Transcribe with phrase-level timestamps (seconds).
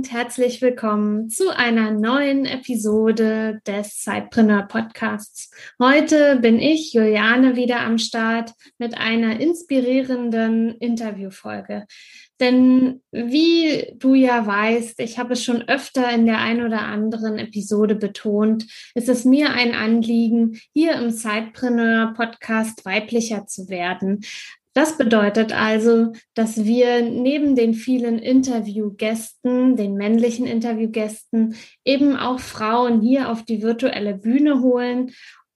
[0.00, 5.50] und herzlich willkommen zu einer neuen Episode des Sidepreneur Podcasts.
[5.78, 11.84] Heute bin ich, Juliane, wieder am Start mit einer inspirierenden Interviewfolge.
[12.40, 17.38] Denn wie du ja weißt, ich habe es schon öfter in der ein oder anderen
[17.38, 24.22] Episode betont, ist es mir ein Anliegen, hier im Sidepreneur Podcast weiblicher zu werden.
[24.72, 33.00] Das bedeutet also, dass wir neben den vielen Interviewgästen, den männlichen Interviewgästen, eben auch Frauen
[33.00, 35.10] hier auf die virtuelle Bühne holen,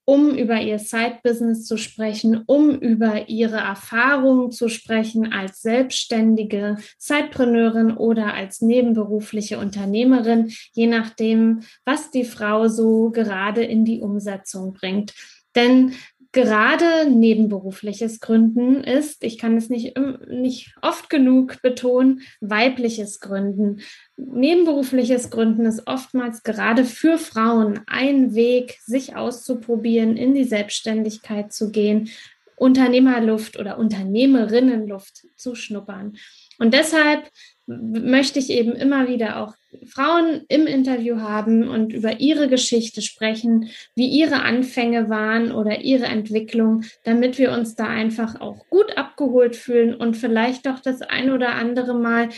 [0.04, 7.96] um über ihr Side-Business zu sprechen, um über ihre Erfahrungen zu sprechen als selbstständige Sidepreneurin
[7.96, 15.14] oder als nebenberufliche Unternehmerin, je nachdem, was die Frau so gerade in die Umsetzung bringt.
[15.54, 15.94] Denn
[16.34, 19.96] gerade nebenberufliches Gründen ist, ich kann es nicht,
[20.28, 23.80] nicht oft genug betonen, weibliches Gründen.
[24.16, 31.70] Nebenberufliches Gründen ist oftmals gerade für Frauen ein Weg, sich auszuprobieren, in die Selbstständigkeit zu
[31.70, 32.10] gehen,
[32.56, 36.16] Unternehmerluft oder Unternehmerinnenluft zu schnuppern.
[36.58, 37.30] Und deshalb
[37.66, 39.55] möchte ich eben immer wieder auch
[39.86, 46.06] Frauen im Interview haben und über ihre Geschichte sprechen, wie ihre Anfänge waren oder ihre
[46.06, 51.30] Entwicklung, damit wir uns da einfach auch gut abgeholt fühlen und vielleicht doch das ein
[51.30, 52.28] oder andere Mal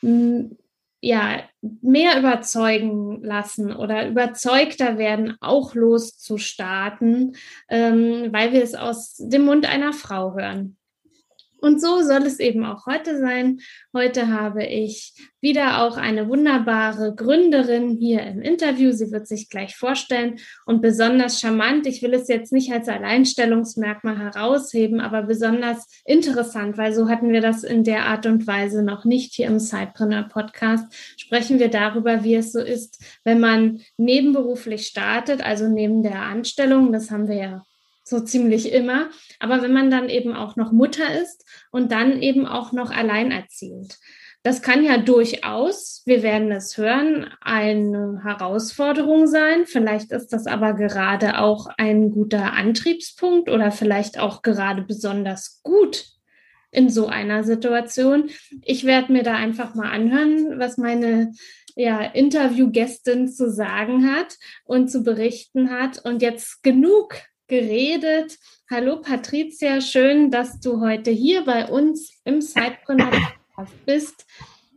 [0.00, 0.56] hm,
[1.02, 7.36] ja, mehr überzeugen lassen oder überzeugter werden, auch loszustarten,
[7.68, 10.76] ähm, weil wir es aus dem Mund einer Frau hören.
[11.60, 13.60] Und so soll es eben auch heute sein.
[13.94, 18.92] Heute habe ich wieder auch eine wunderbare Gründerin hier im Interview.
[18.92, 21.86] Sie wird sich gleich vorstellen und besonders charmant.
[21.86, 27.40] Ich will es jetzt nicht als Alleinstellungsmerkmal herausheben, aber besonders interessant, weil so hatten wir
[27.40, 30.92] das in der Art und Weise noch nicht hier im Sidepreneur Podcast.
[31.18, 36.92] Sprechen wir darüber, wie es so ist, wenn man nebenberuflich startet, also neben der Anstellung.
[36.92, 37.62] Das haben wir ja
[38.10, 39.08] so ziemlich immer.
[39.38, 43.98] Aber wenn man dann eben auch noch Mutter ist und dann eben auch noch alleinerziehend.
[44.42, 49.66] Das kann ja durchaus, wir werden es hören, eine Herausforderung sein.
[49.66, 56.06] Vielleicht ist das aber gerade auch ein guter Antriebspunkt oder vielleicht auch gerade besonders gut
[56.70, 58.30] in so einer Situation.
[58.62, 61.32] Ich werde mir da einfach mal anhören, was meine
[61.76, 66.02] ja, Interviewgästin zu sagen hat und zu berichten hat.
[66.04, 67.14] Und jetzt genug
[67.50, 68.38] geredet.
[68.70, 73.10] Hallo Patricia, schön, dass du heute hier bei uns im Sidepreneur
[73.84, 74.24] bist.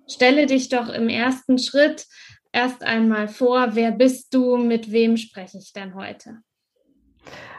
[0.10, 2.08] Stelle dich doch im ersten Schritt
[2.52, 3.76] erst einmal vor.
[3.76, 4.58] Wer bist du?
[4.58, 6.40] Mit wem spreche ich denn heute?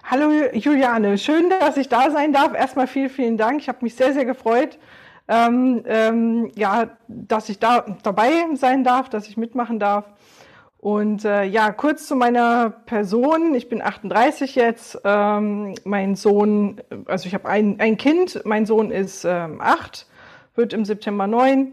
[0.02, 2.52] Hallo Juliane, schön, dass ich da sein darf.
[2.52, 3.60] Erstmal vielen, vielen Dank.
[3.60, 4.78] Ich habe mich sehr, sehr gefreut,
[5.28, 10.06] ähm, ähm, ja, dass ich da dabei sein darf, dass ich mitmachen darf.
[10.84, 13.54] Und äh, ja, kurz zu meiner Person.
[13.54, 15.00] Ich bin 38 jetzt.
[15.02, 18.42] Ähm, mein Sohn, also ich habe ein, ein Kind.
[18.44, 20.06] Mein Sohn ist ähm, acht,
[20.54, 21.72] wird im September neun.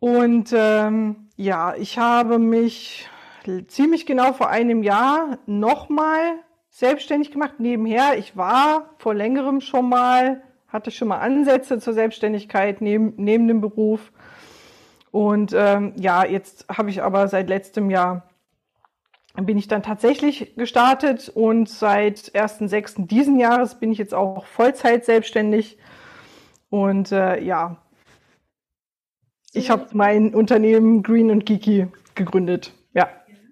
[0.00, 3.08] Und ähm, ja, ich habe mich
[3.68, 6.40] ziemlich genau vor einem Jahr nochmal
[6.70, 7.60] selbstständig gemacht.
[7.60, 13.46] Nebenher, ich war vor längerem schon mal, hatte schon mal Ansätze zur Selbstständigkeit neben, neben
[13.46, 14.10] dem Beruf
[15.10, 18.28] und ähm, ja, jetzt habe ich aber seit letztem Jahr
[19.44, 23.06] bin ich dann tatsächlich gestartet und seit 1.6.
[23.06, 25.78] diesen Jahres bin ich jetzt auch Vollzeit selbstständig.
[26.70, 27.76] Und äh, ja,
[29.52, 32.72] ich habe mein Unternehmen Green und Geeky gegründet.
[32.94, 33.08] Ja.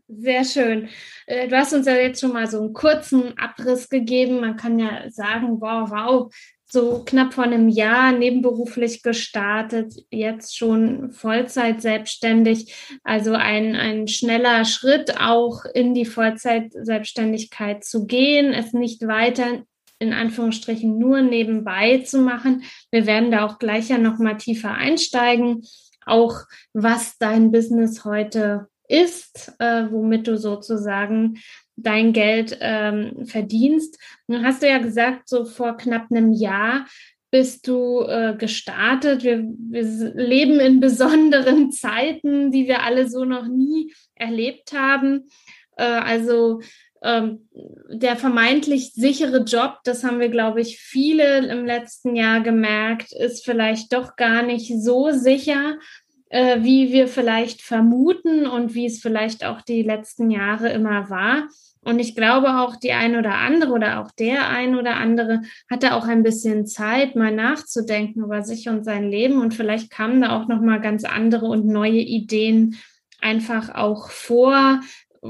[0.09, 0.89] Sehr schön.
[1.27, 4.41] Äh, du hast uns ja jetzt schon mal so einen kurzen Abriss gegeben.
[4.41, 6.35] Man kann ja sagen, wow, wow,
[6.69, 12.75] so knapp vor einem Jahr nebenberuflich gestartet, jetzt schon Vollzeit selbstständig.
[13.05, 19.63] Also ein, ein schneller Schritt auch in die Vollzeit-Selbstständigkeit zu gehen, es nicht weiter
[19.99, 22.65] in Anführungsstrichen nur nebenbei zu machen.
[22.91, 25.63] Wir werden da auch gleich ja noch mal tiefer einsteigen,
[26.05, 26.41] auch
[26.75, 31.39] was dein Business heute ist, äh, womit du sozusagen
[31.77, 33.99] dein Geld ähm, verdienst.
[34.27, 36.87] Nun hast du ja gesagt, so vor knapp einem Jahr
[37.31, 39.23] bist du äh, gestartet?
[39.23, 39.83] Wir, wir
[40.15, 45.29] leben in besonderen Zeiten, die wir alle so noch nie erlebt haben.
[45.77, 46.61] Äh, also
[47.03, 47.49] ähm,
[47.91, 53.45] der vermeintlich sichere Job, das haben wir, glaube ich, viele im letzten Jahr gemerkt, ist
[53.45, 55.79] vielleicht doch gar nicht so sicher,
[56.29, 61.49] äh, wie wir vielleicht vermuten und wie es vielleicht auch die letzten Jahre immer war.
[61.87, 65.95] Und ich glaube auch die ein oder andere oder auch der ein oder andere hatte
[65.95, 69.41] auch ein bisschen Zeit, mal nachzudenken über sich und sein Leben.
[69.41, 72.77] Und vielleicht kamen da auch noch mal ganz andere und neue Ideen
[73.21, 74.81] einfach auch vor,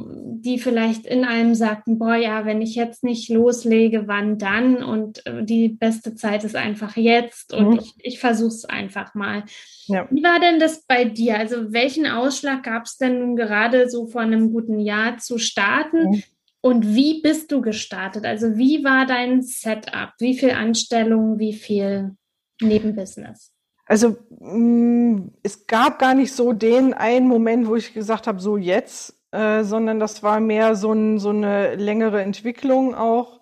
[0.05, 4.83] die vielleicht in einem sagten, boah, ja, wenn ich jetzt nicht loslege, wann dann?
[4.83, 7.79] Und äh, die beste Zeit ist einfach jetzt und mhm.
[7.79, 9.45] ich, ich versuche es einfach mal.
[9.87, 10.07] Ja.
[10.11, 11.39] Wie war denn das bei dir?
[11.39, 16.11] Also welchen Ausschlag gab es denn nun gerade so vor einem guten Jahr zu starten?
[16.11, 16.23] Mhm.
[16.61, 18.25] Und wie bist du gestartet?
[18.25, 20.13] Also wie war dein Setup?
[20.19, 22.17] Wie viel Anstellungen, wie viel
[22.61, 23.53] Nebenbusiness?
[23.87, 28.57] Also mm, es gab gar nicht so den einen Moment, wo ich gesagt habe, so
[28.57, 33.41] jetzt, äh, sondern das war mehr so, ein, so eine längere Entwicklung auch.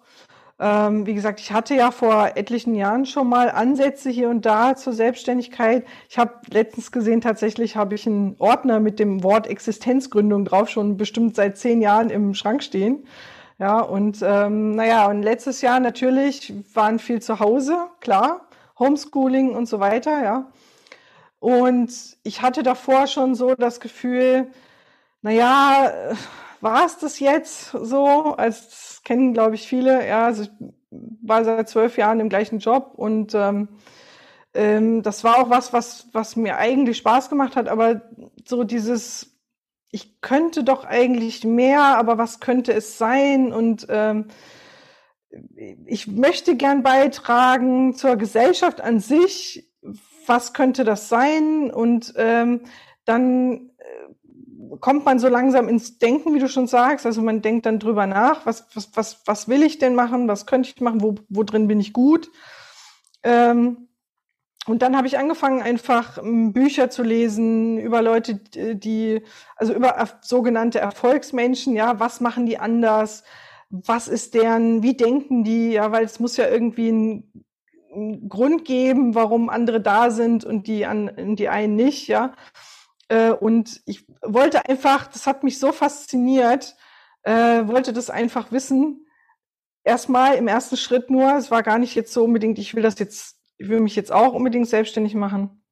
[0.60, 4.76] Ähm, wie gesagt, ich hatte ja vor etlichen Jahren schon mal Ansätze hier und da
[4.76, 5.84] zur Selbstständigkeit.
[6.08, 10.96] Ich habe letztens gesehen, tatsächlich habe ich einen Ordner mit dem Wort Existenzgründung drauf, schon
[10.96, 13.04] bestimmt seit zehn Jahren im Schrank stehen.
[13.58, 18.48] Ja, und ähm, naja, und letztes Jahr natürlich waren viel zu Hause, klar,
[18.78, 20.46] Homeschooling und so weiter, ja.
[21.40, 21.92] Und
[22.22, 24.48] ich hatte davor schon so das Gefühl,
[25.24, 26.14] naja,
[26.60, 28.34] war es das jetzt so?
[28.36, 30.06] Als das kennen, glaube ich, viele.
[30.06, 30.50] Ja, also ich
[30.90, 33.68] war seit zwölf Jahren im gleichen Job und ähm,
[34.52, 38.02] ähm, das war auch was, was, was mir eigentlich Spaß gemacht hat, aber
[38.44, 39.34] so dieses,
[39.90, 43.50] ich könnte doch eigentlich mehr, aber was könnte es sein?
[43.50, 44.26] Und ähm,
[45.86, 49.72] ich möchte gern beitragen zur Gesellschaft an sich.
[50.26, 51.70] Was könnte das sein?
[51.70, 52.60] Und ähm,
[53.06, 53.70] dann
[54.84, 57.06] kommt man so langsam ins Denken, wie du schon sagst.
[57.06, 60.44] Also man denkt dann drüber nach, was, was, was, was will ich denn machen, was
[60.44, 62.30] könnte ich machen, wo, wo drin bin ich gut.
[63.22, 63.88] Ähm,
[64.66, 69.22] und dann habe ich angefangen, einfach ähm, Bücher zu lesen über Leute, die,
[69.56, 73.24] also über sogenannte Erfolgsmenschen, ja, was machen die anders,
[73.70, 77.46] was ist deren, wie denken die, ja, weil es muss ja irgendwie einen,
[77.90, 82.34] einen Grund geben, warum andere da sind und die an, die einen nicht, ja.
[83.08, 86.76] Äh, und ich wollte einfach, das hat mich so fasziniert,
[87.22, 89.06] äh, wollte das einfach wissen.
[89.82, 92.98] Erstmal im ersten Schritt nur, es war gar nicht jetzt so unbedingt, ich will das
[92.98, 95.62] jetzt, ich will mich jetzt auch unbedingt selbstständig machen.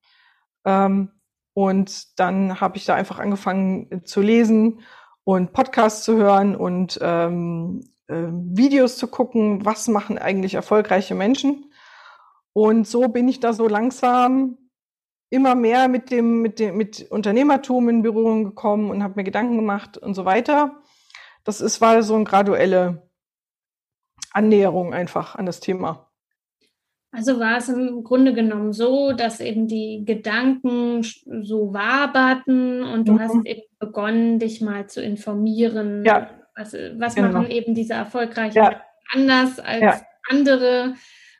[0.65, 1.11] Ähm,
[1.55, 4.81] und dann habe ich da einfach angefangen äh, zu lesen
[5.25, 11.73] und Podcasts zu hören und ähm, äh, Videos zu gucken, was machen eigentlich erfolgreiche Menschen.
[12.53, 14.59] Und so bin ich da so langsam
[15.33, 19.57] immer mehr mit dem, mit dem, mit Unternehmertum in Berührung gekommen und habe mir Gedanken
[19.57, 20.83] gemacht und so weiter.
[21.43, 23.09] Das ist, war so eine graduelle
[24.31, 26.11] Annäherung einfach an das Thema.
[27.13, 33.13] Also war es im Grunde genommen so, dass eben die Gedanken so waberten und du
[33.13, 33.21] mhm.
[33.21, 36.05] hast eben begonnen, dich mal zu informieren.
[36.05, 36.29] Ja.
[36.55, 37.29] Was, was genau.
[37.29, 38.83] machen eben diese erfolgreichen ja.
[39.15, 40.01] anders als ja.
[40.29, 40.95] andere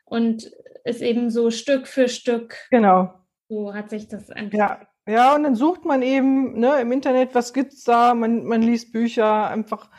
[0.05, 0.49] und
[0.83, 3.22] ist eben so Stück für Stück genau.
[3.53, 4.57] So hat sich das einfach.
[4.57, 8.15] Ja, ja, und dann sucht man eben ne, im Internet, was gibt's da?
[8.15, 9.89] Man, man liest Bücher, einfach.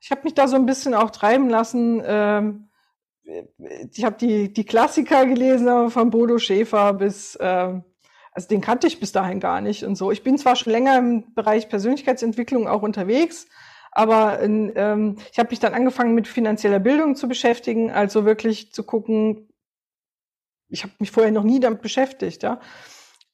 [0.00, 2.02] Ich habe mich da so ein bisschen auch treiben lassen.
[2.04, 2.68] Ähm,
[3.92, 7.84] ich habe die, die Klassiker gelesen, von Bodo Schäfer bis, ähm,
[8.32, 10.12] also den kannte ich bis dahin gar nicht und so.
[10.12, 13.46] Ich bin zwar schon länger im Bereich Persönlichkeitsentwicklung auch unterwegs,
[13.90, 18.84] aber ähm, ich habe mich dann angefangen mit finanzieller Bildung zu beschäftigen, also wirklich zu
[18.84, 19.48] gucken,
[20.70, 22.60] ich habe mich vorher noch nie damit beschäftigt, ja.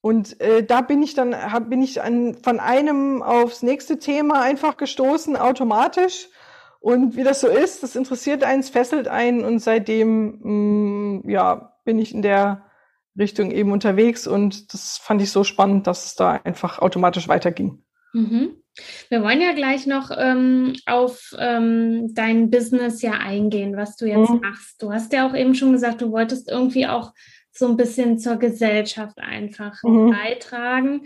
[0.06, 4.40] Und äh, da bin ich dann, hab, bin ich an, von einem aufs nächste Thema
[4.40, 6.28] einfach gestoßen, automatisch.
[6.78, 11.72] Und wie das so ist, das interessiert eins, fesselt einen und seitdem mh, mm, ja,
[11.84, 12.66] bin ich in der
[13.18, 17.82] Richtung eben unterwegs und das fand ich so spannend, dass es da einfach automatisch weiterging.
[18.12, 18.62] Mhm.
[19.08, 24.30] Wir wollen ja gleich noch ähm, auf ähm, dein Business ja eingehen, was du jetzt
[24.30, 24.40] mhm.
[24.40, 24.80] machst.
[24.80, 27.12] Du hast ja auch eben schon gesagt, du wolltest irgendwie auch
[27.58, 30.10] so ein bisschen zur Gesellschaft einfach mhm.
[30.10, 31.02] beitragen.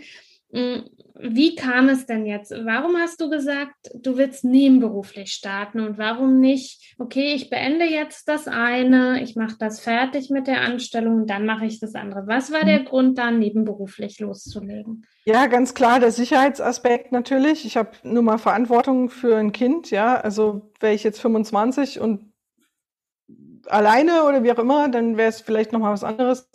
[0.51, 0.83] Hm,
[1.23, 2.51] wie kam es denn jetzt?
[2.51, 8.27] Warum hast du gesagt, du willst nebenberuflich starten und warum nicht, okay, ich beende jetzt
[8.27, 12.27] das eine, ich mache das fertig mit der Anstellung und dann mache ich das andere.
[12.27, 12.85] Was war der mhm.
[12.85, 15.05] Grund, da nebenberuflich loszulegen?
[15.23, 17.65] Ja, ganz klar, der Sicherheitsaspekt natürlich.
[17.65, 20.15] Ich habe nur mal Verantwortung für ein Kind, ja.
[20.15, 22.30] Also wäre ich jetzt 25 und
[23.67, 26.49] alleine oder wie auch immer, dann wäre es vielleicht nochmal was anderes.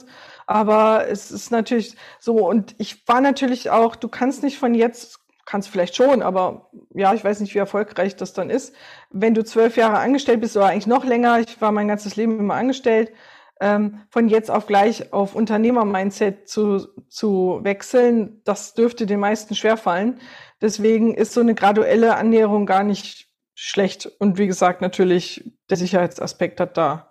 [0.46, 5.20] Aber es ist natürlich so, und ich war natürlich auch, du kannst nicht von jetzt,
[5.44, 8.74] kannst vielleicht schon, aber ja, ich weiß nicht, wie erfolgreich das dann ist.
[9.10, 12.38] Wenn du zwölf Jahre angestellt bist oder eigentlich noch länger, ich war mein ganzes Leben
[12.38, 13.12] immer angestellt,
[13.60, 20.20] ähm, von jetzt auf gleich auf Unternehmer-Mindset zu, zu wechseln, das dürfte den meisten schwerfallen.
[20.60, 24.06] Deswegen ist so eine graduelle Annäherung gar nicht schlecht.
[24.18, 27.10] Und wie gesagt, natürlich, der Sicherheitsaspekt hat da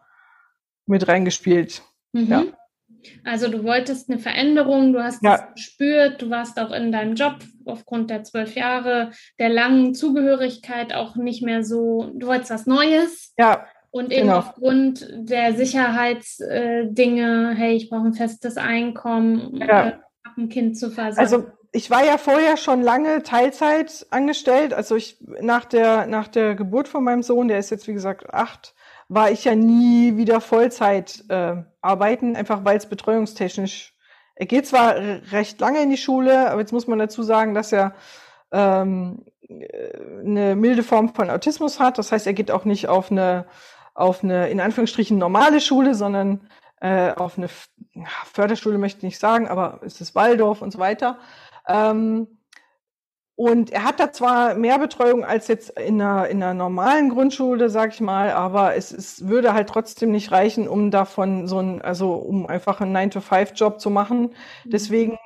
[0.85, 1.81] mit reingespielt.
[2.13, 2.27] Mhm.
[2.27, 2.43] Ja.
[3.24, 5.38] Also du wolltest eine Veränderung, du hast ja.
[5.38, 10.93] das gespürt, du warst auch in deinem Job aufgrund der zwölf Jahre, der langen Zugehörigkeit
[10.93, 13.33] auch nicht mehr so, du wolltest was Neues.
[13.38, 13.65] Ja.
[13.91, 14.39] Und eben genau.
[14.39, 19.88] aufgrund der Sicherheitsdinge, äh, hey, ich brauche ein festes Einkommen, ja.
[19.88, 19.93] äh,
[20.35, 21.19] ein Kind zu versorgen.
[21.19, 21.45] Also
[21.75, 24.74] ich war ja vorher schon lange Teilzeit angestellt.
[24.74, 28.34] Also ich nach der nach der Geburt von meinem Sohn, der ist jetzt wie gesagt
[28.34, 28.74] acht,
[29.10, 33.94] war ich ja nie wieder Vollzeit äh, arbeiten, einfach weil es betreuungstechnisch.
[34.36, 34.96] Er geht zwar
[35.32, 37.94] recht lange in die Schule, aber jetzt muss man dazu sagen, dass er
[38.51, 41.98] ähm, eine milde Form von Autismus hat.
[41.98, 43.46] Das heißt, er geht auch nicht auf eine
[43.94, 46.50] auf eine, in Anführungsstrichen, normale Schule, sondern
[46.82, 47.48] äh, auf eine
[48.32, 51.17] Förderschule möchte ich nicht sagen, aber es ist Waldorf und so weiter.
[51.67, 52.27] Ähm,
[53.38, 57.69] und er hat da zwar mehr Betreuung als jetzt in einer, in einer normalen Grundschule,
[57.69, 61.81] sag ich mal, aber es, es würde halt trotzdem nicht reichen, um davon so ein,
[61.81, 64.22] also um einfach einen 9-to-5-Job zu machen.
[64.63, 64.69] Mhm.
[64.72, 65.17] Deswegen,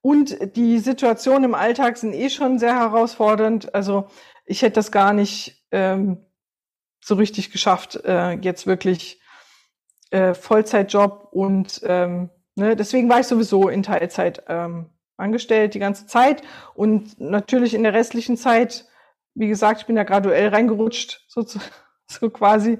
[0.00, 3.74] und die Situationen im Alltag sind eh schon sehr herausfordernd.
[3.74, 4.06] Also
[4.46, 6.24] ich hätte das gar nicht ähm,
[7.04, 9.20] so richtig geschafft, äh, jetzt wirklich
[10.10, 16.06] äh, Vollzeitjob und ähm, ne, deswegen war ich sowieso in Teilzeit ähm, angestellt die ganze
[16.06, 16.42] Zeit
[16.74, 18.86] und natürlich in der restlichen Zeit,
[19.34, 21.44] wie gesagt, ich bin ja graduell reingerutscht, so,
[22.06, 22.78] so quasi,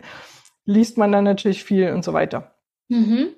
[0.64, 2.54] liest man dann natürlich viel und so weiter.
[2.88, 3.34] Mhm.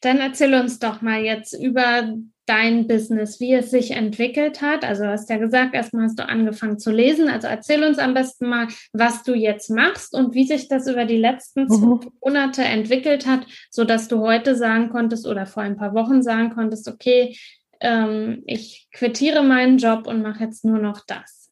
[0.00, 2.14] Dann erzähl uns doch mal jetzt über
[2.46, 4.84] dein Business, wie es sich entwickelt hat.
[4.84, 7.28] Also du hast ja gesagt, erstmal hast du angefangen zu lesen.
[7.28, 11.04] Also erzähl uns am besten mal, was du jetzt machst und wie sich das über
[11.04, 12.00] die letzten mhm.
[12.20, 16.50] Monate entwickelt hat, so dass du heute sagen konntest oder vor ein paar Wochen sagen
[16.50, 17.36] konntest, okay,
[17.82, 21.50] ähm, ich quittiere meinen Job und mache jetzt nur noch das.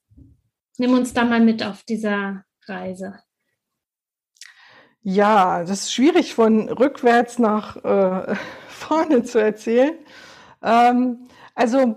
[0.79, 3.19] Nimm uns da mal mit auf dieser Reise.
[5.03, 8.35] Ja, das ist schwierig von rückwärts nach äh,
[8.69, 9.95] vorne zu erzählen.
[10.63, 11.97] Ähm, also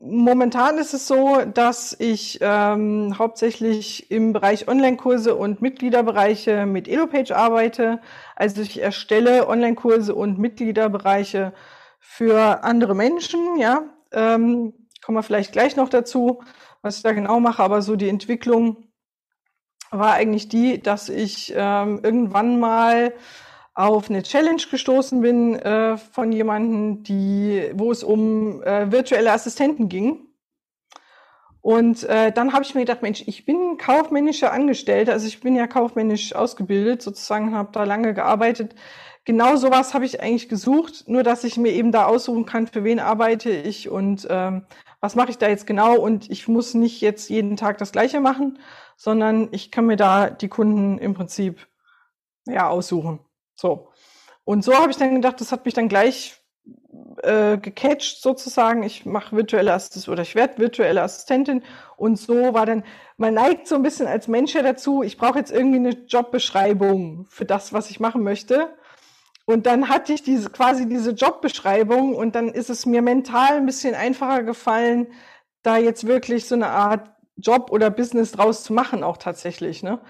[0.00, 7.32] momentan ist es so, dass ich ähm, hauptsächlich im Bereich Online-Kurse und Mitgliederbereiche mit EloPage
[7.34, 8.00] arbeite.
[8.36, 11.52] Also ich erstelle Online-Kurse und Mitgliederbereiche
[11.98, 13.82] für andere Menschen, ja.
[14.12, 16.42] Ähm, kommen wir vielleicht gleich noch dazu,
[16.82, 18.88] was ich da genau mache, aber so die Entwicklung
[19.90, 23.14] war eigentlich die, dass ich ähm, irgendwann mal
[23.74, 29.88] auf eine Challenge gestoßen bin äh, von jemandem, die, wo es um äh, virtuelle Assistenten
[29.88, 30.26] ging.
[31.60, 35.54] Und äh, dann habe ich mir gedacht, Mensch, ich bin kaufmännischer Angestellter, also ich bin
[35.54, 38.74] ja kaufmännisch ausgebildet, sozusagen, habe da lange gearbeitet.
[39.28, 42.82] Genau sowas habe ich eigentlich gesucht, nur dass ich mir eben da aussuchen kann, für
[42.82, 44.64] wen arbeite ich und ähm,
[45.02, 45.96] was mache ich da jetzt genau.
[45.98, 48.58] Und ich muss nicht jetzt jeden Tag das Gleiche machen,
[48.96, 51.66] sondern ich kann mir da die Kunden im Prinzip
[52.46, 53.20] ja aussuchen.
[53.54, 53.90] So.
[54.44, 56.42] Und so habe ich dann gedacht, das hat mich dann gleich
[57.22, 58.82] äh, gecatcht sozusagen.
[58.82, 61.62] Ich mache virtuelle Assistentin oder ich werde virtuelle Assistentin.
[61.98, 62.82] Und so war dann,
[63.18, 67.26] man neigt so ein bisschen als Mensch ja dazu, ich brauche jetzt irgendwie eine Jobbeschreibung
[67.28, 68.70] für das, was ich machen möchte.
[69.48, 73.64] Und dann hatte ich diese, quasi diese Jobbeschreibung und dann ist es mir mental ein
[73.64, 75.06] bisschen einfacher gefallen,
[75.62, 79.82] da jetzt wirklich so eine Art Job oder Business draus zu machen, auch tatsächlich.
[79.82, 80.00] Ne?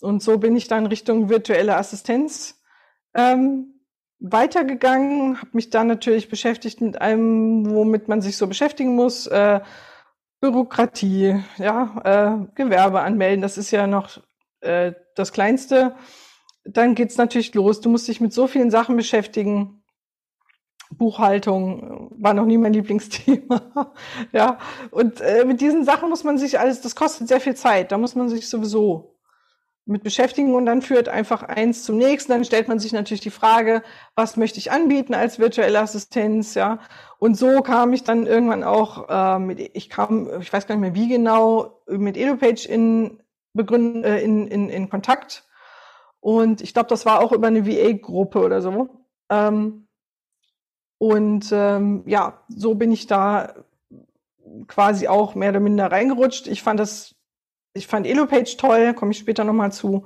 [0.00, 2.60] Und so bin ich dann Richtung virtuelle Assistenz
[3.14, 3.80] ähm,
[4.18, 9.28] weitergegangen, habe mich dann natürlich beschäftigt mit allem, womit man sich so beschäftigen muss.
[9.28, 9.60] Äh,
[10.40, 14.18] Bürokratie, ja, äh, Gewerbe anmelden, das ist ja noch
[14.62, 15.94] äh, das Kleinste.
[16.64, 17.80] Dann geht's natürlich los.
[17.80, 19.82] Du musst dich mit so vielen Sachen beschäftigen.
[20.90, 23.92] Buchhaltung war noch nie mein Lieblingsthema.
[24.32, 24.58] ja,
[24.90, 27.92] und äh, mit diesen Sachen muss man sich alles, das kostet sehr viel Zeit.
[27.92, 29.16] Da muss man sich sowieso
[29.86, 32.32] mit beschäftigen und dann führt einfach eins zum nächsten.
[32.32, 33.82] Dann stellt man sich natürlich die Frage,
[34.14, 36.78] was möchte ich anbieten als virtuelle Assistenz, ja.
[37.18, 40.82] Und so kam ich dann irgendwann auch äh, mit, ich kam, ich weiß gar nicht
[40.82, 45.44] mehr wie genau, mit EduPage in, begründ, äh, in, in, in Kontakt.
[46.20, 48.88] Und ich glaube, das war auch über eine VA-Gruppe oder so.
[49.30, 49.86] Ähm,
[50.98, 53.54] und ähm, ja, so bin ich da
[54.66, 56.46] quasi auch mehr oder minder reingerutscht.
[56.46, 57.14] Ich fand das
[57.72, 60.04] ich fand EloPage toll, komme ich später nochmal zu.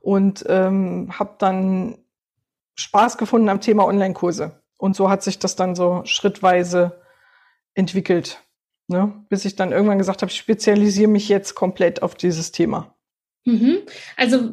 [0.00, 1.98] Und ähm, habe dann
[2.76, 4.62] Spaß gefunden am Thema Online-Kurse.
[4.78, 7.00] Und so hat sich das dann so schrittweise
[7.74, 8.42] entwickelt.
[8.88, 9.24] Ne?
[9.28, 12.94] Bis ich dann irgendwann gesagt habe, ich spezialisiere mich jetzt komplett auf dieses Thema.
[13.46, 13.78] Mhm.
[14.16, 14.50] Also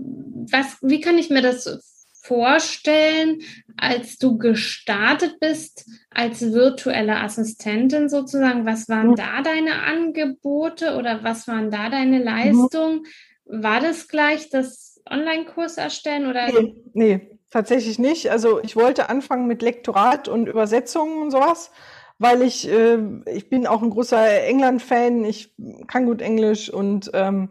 [0.50, 3.42] was, wie kann ich mir das vorstellen,
[3.76, 8.66] als du gestartet bist als virtuelle Assistentin sozusagen?
[8.66, 9.16] Was waren mhm.
[9.16, 12.26] da deine Angebote oder was waren da deine mhm.
[12.26, 13.04] Leistungen?
[13.46, 16.48] War das gleich das Online-Kurs erstellen oder?
[16.48, 18.32] Nee, nee, tatsächlich nicht.
[18.32, 21.72] Also ich wollte anfangen mit Lektorat und Übersetzungen und sowas,
[22.20, 25.54] weil ich, äh, ich bin auch ein großer England-Fan, ich
[25.88, 27.50] kann gut Englisch und ähm,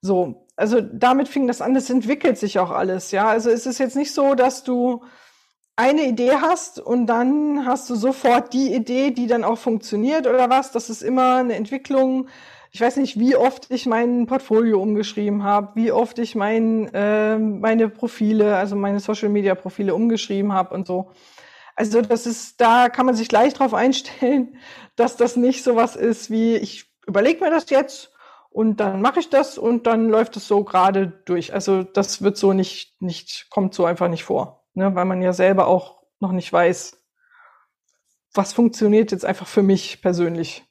[0.00, 3.28] so also damit fing das an, das entwickelt sich auch alles, ja.
[3.28, 5.02] Also es ist jetzt nicht so, dass du
[5.76, 10.48] eine Idee hast und dann hast du sofort die Idee, die dann auch funktioniert oder
[10.48, 10.72] was.
[10.72, 12.28] Das ist immer eine Entwicklung.
[12.72, 17.38] Ich weiß nicht, wie oft ich mein Portfolio umgeschrieben habe, wie oft ich mein, äh,
[17.38, 21.10] meine Profile, also meine Social-Media-Profile umgeschrieben habe und so.
[21.74, 24.56] Also das ist, da kann man sich gleich drauf einstellen,
[24.96, 28.15] dass das nicht sowas ist wie, ich überlege mir das jetzt
[28.56, 31.52] und dann mache ich das und dann läuft es so gerade durch.
[31.52, 34.94] Also das wird so nicht, nicht, kommt so einfach nicht vor, ne?
[34.94, 36.98] weil man ja selber auch noch nicht weiß,
[38.32, 40.64] was funktioniert jetzt einfach für mich persönlich.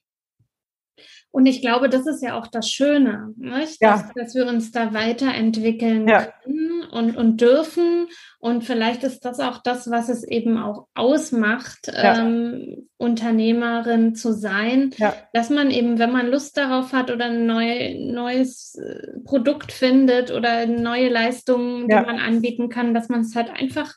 [1.36, 3.84] Und ich glaube, das ist ja auch das Schöne, nicht?
[3.84, 4.12] Dass, ja.
[4.16, 6.32] dass wir uns da weiterentwickeln ja.
[6.42, 8.08] können und, und dürfen.
[8.40, 12.22] Und vielleicht ist das auch das, was es eben auch ausmacht, ja.
[12.22, 14.92] ähm, Unternehmerin zu sein,
[15.34, 20.32] dass man eben, wenn man Lust darauf hat oder ein neu, neues äh, Produkt findet
[20.32, 23.94] oder neue Leistungen, die man anbieten kann, dass man es halt einfach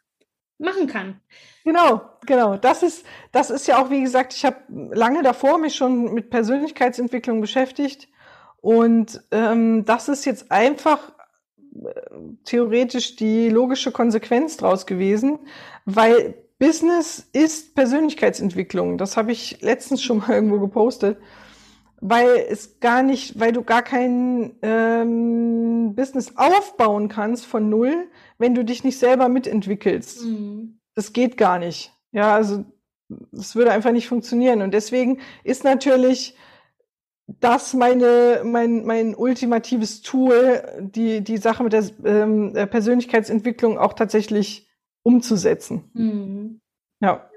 [0.58, 1.20] machen kann.
[1.68, 2.56] Genau, genau.
[2.56, 6.30] Das ist, das ist ja auch, wie gesagt, ich habe lange davor mich schon mit
[6.30, 8.08] Persönlichkeitsentwicklung beschäftigt.
[8.62, 11.12] Und ähm, das ist jetzt einfach
[11.74, 11.90] äh,
[12.44, 15.40] theoretisch die logische Konsequenz draus gewesen,
[15.84, 18.96] weil Business ist Persönlichkeitsentwicklung.
[18.96, 21.18] Das habe ich letztens schon mal irgendwo gepostet,
[22.00, 28.54] weil es gar nicht, weil du gar kein ähm, Business aufbauen kannst von null, wenn
[28.54, 30.24] du dich nicht selber mitentwickelst.
[30.24, 31.92] Mhm das geht gar nicht.
[32.10, 32.64] Ja, also
[33.30, 34.62] das würde einfach nicht funktionieren.
[34.62, 36.34] Und deswegen ist natürlich
[37.28, 44.68] das meine, mein, mein ultimatives Tool, die, die Sache mit der ähm, Persönlichkeitsentwicklung auch tatsächlich
[45.04, 45.88] umzusetzen.
[45.94, 46.60] Mhm.
[47.00, 47.30] Ja.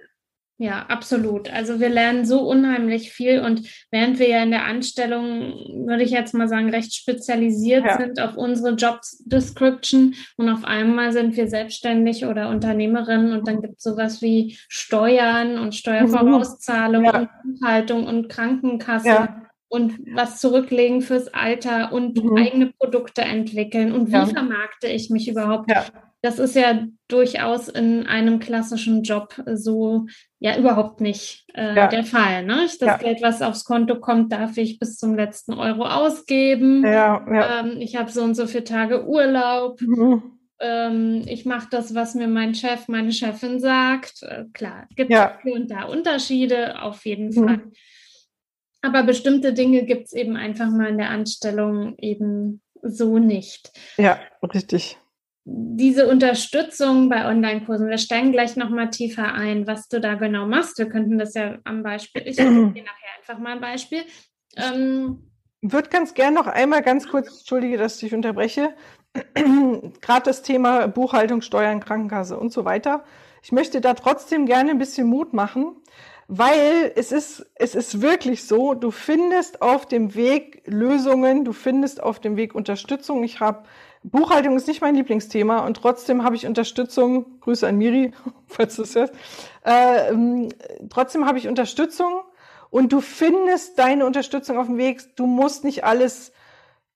[0.62, 1.52] Ja, absolut.
[1.52, 5.54] Also wir lernen so unheimlich viel und während wir ja in der Anstellung,
[5.88, 7.98] würde ich jetzt mal sagen, recht spezialisiert ja.
[7.98, 13.64] sind auf unsere Job Description und auf einmal sind wir selbstständig oder Unternehmerin und dann
[13.64, 17.20] gibt es sowas wie Steuern und Steuervorauszahlung ja.
[17.22, 19.08] und Buchhaltung und Krankenkasse.
[19.08, 19.42] Ja.
[19.68, 22.38] Und was zurücklegen fürs Alter und mhm.
[22.38, 23.94] eigene Produkte entwickeln.
[23.94, 25.72] Und wie vermarkte ich mich überhaupt?
[26.22, 30.06] Das ist ja durchaus in einem klassischen Job so
[30.40, 31.88] ja überhaupt nicht äh, ja.
[31.88, 32.46] der Fall.
[32.46, 32.68] Ne?
[32.80, 32.98] Das ja.
[32.98, 36.86] Geld, was aufs Konto kommt, darf ich bis zum letzten Euro ausgeben.
[36.86, 37.26] Ja,
[37.62, 39.82] ähm, ich habe so und so viele Tage Urlaub.
[39.82, 40.40] Mhm.
[40.60, 44.22] Ähm, ich mache das, was mir mein Chef, meine Chefin sagt.
[44.22, 47.48] Äh, klar, gibt es hier und da Unterschiede, auf jeden mhm.
[47.48, 47.62] Fall.
[48.84, 53.72] Aber bestimmte Dinge gibt es eben einfach mal in der Anstellung eben so nicht.
[53.98, 54.20] Ja,
[54.54, 54.98] richtig
[55.44, 60.78] diese Unterstützung bei Online-Kursen, wir steigen gleich nochmal tiefer ein, was du da genau machst.
[60.78, 64.04] Wir könnten das ja am Beispiel, ich gebe dir nachher einfach mal ein Beispiel.
[64.56, 68.74] Ähm, würde ganz gern noch einmal ganz kurz, entschuldige, dass ich unterbreche,
[69.34, 73.04] gerade das Thema Buchhaltung, Steuern, Krankenkasse und so weiter.
[73.44, 75.76] Ich möchte da trotzdem gerne ein bisschen Mut machen,
[76.28, 82.02] weil es ist, es ist wirklich so, du findest auf dem Weg Lösungen, du findest
[82.02, 83.24] auf dem Weg Unterstützung.
[83.24, 83.64] Ich habe
[84.04, 87.40] Buchhaltung ist nicht mein Lieblingsthema und trotzdem habe ich Unterstützung.
[87.42, 88.14] Grüße an Miri,
[88.48, 89.14] falls du es hörst.
[89.64, 90.50] Äh, ähm,
[90.90, 92.22] trotzdem habe ich Unterstützung
[92.70, 95.16] und du findest deine Unterstützung auf dem Weg.
[95.16, 96.32] Du musst nicht alles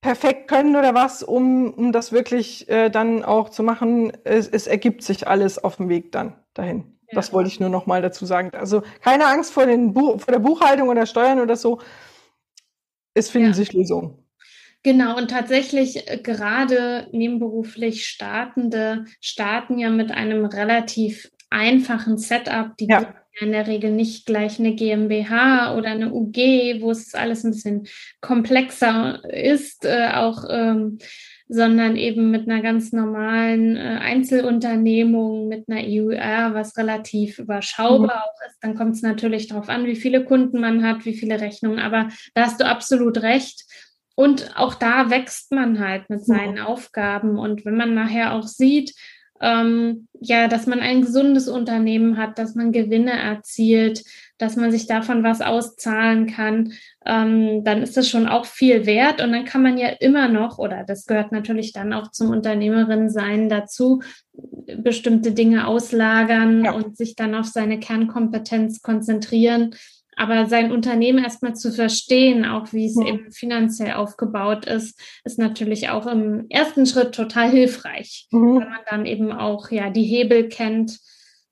[0.02, 4.14] perfekt können oder was, um, um das wirklich äh, dann auch zu machen.
[4.24, 6.98] Es, es ergibt sich alles auf dem Weg dann dahin.
[7.08, 7.16] Ja.
[7.16, 8.52] Das wollte ich nur noch mal dazu sagen.
[8.54, 11.80] Also keine Angst vor, den Buch, vor der Buchhaltung oder Steuern oder so.
[13.14, 13.54] Es finden ja.
[13.54, 14.25] sich Lösungen.
[14.86, 22.78] Genau, und tatsächlich äh, gerade nebenberuflich Startende starten ja mit einem relativ einfachen Setup.
[22.78, 23.16] Die ja.
[23.40, 27.88] in der Regel nicht gleich eine GmbH oder eine UG, wo es alles ein bisschen
[28.22, 31.00] komplexer ist, äh, auch ähm,
[31.48, 38.10] sondern eben mit einer ganz normalen äh, Einzelunternehmung, mit einer EUR, was relativ überschaubar mhm.
[38.10, 38.58] auch ist.
[38.62, 41.80] Dann kommt es natürlich darauf an, wie viele Kunden man hat, wie viele Rechnungen.
[41.80, 43.64] Aber da hast du absolut recht.
[44.16, 46.66] Und auch da wächst man halt mit seinen ja.
[46.66, 47.38] Aufgaben.
[47.38, 48.94] Und wenn man nachher auch sieht,
[49.42, 54.04] ähm, ja, dass man ein gesundes Unternehmen hat, dass man Gewinne erzielt,
[54.38, 56.74] dass man sich davon was auszahlen kann,
[57.06, 59.22] ähm, dann ist das schon auch viel wert.
[59.22, 63.10] Und dann kann man ja immer noch, oder das gehört natürlich dann auch zum Unternehmerin
[63.10, 64.02] sein dazu,
[64.78, 66.72] bestimmte Dinge auslagern ja.
[66.72, 69.76] und sich dann auf seine Kernkompetenz konzentrieren.
[70.16, 73.08] Aber sein Unternehmen erstmal zu verstehen, auch wie es ja.
[73.08, 78.60] eben finanziell aufgebaut ist, ist natürlich auch im ersten Schritt total hilfreich, mhm.
[78.60, 81.00] wenn man dann eben auch ja die Hebel kennt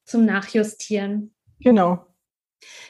[0.05, 1.33] zum Nachjustieren.
[1.59, 2.05] Genau.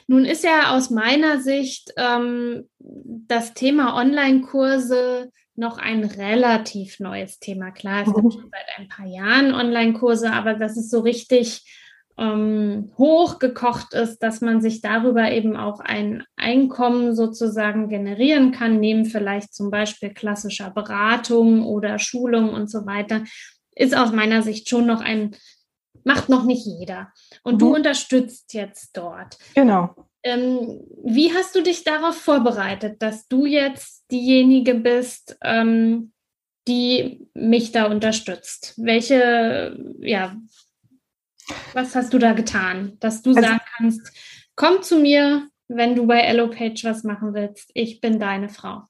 [0.06, 7.70] Nun ist ja aus meiner Sicht ähm, das Thema Online-Kurse noch ein relativ neues Thema.
[7.70, 8.30] Klar, es gibt mhm.
[8.30, 11.64] schon seit ein paar Jahren Online-Kurse, aber das ist so richtig
[12.16, 19.04] ähm, hochgekocht ist, dass man sich darüber eben auch ein Einkommen sozusagen generieren kann, neben
[19.04, 23.24] vielleicht zum Beispiel klassischer Beratung oder Schulung und so weiter,
[23.74, 25.34] ist aus meiner Sicht schon noch ein,
[26.04, 27.12] macht noch nicht jeder.
[27.42, 27.58] Und mhm.
[27.58, 29.36] du unterstützt jetzt dort.
[29.54, 29.94] Genau.
[30.22, 36.12] Ähm, wie hast du dich darauf vorbereitet, dass du jetzt diejenige bist, ähm,
[36.66, 38.74] die mich da unterstützt?
[38.76, 40.36] Welche, ja,
[41.72, 44.12] was hast du da getan, dass du also, sagen kannst,
[44.56, 47.70] komm zu mir, wenn du bei EloPage was machen willst.
[47.74, 48.82] Ich bin deine Frau.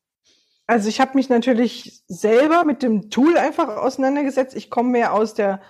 [0.66, 4.56] Also ich habe mich natürlich selber mit dem Tool einfach auseinandergesetzt.
[4.56, 5.60] Ich komme mehr aus der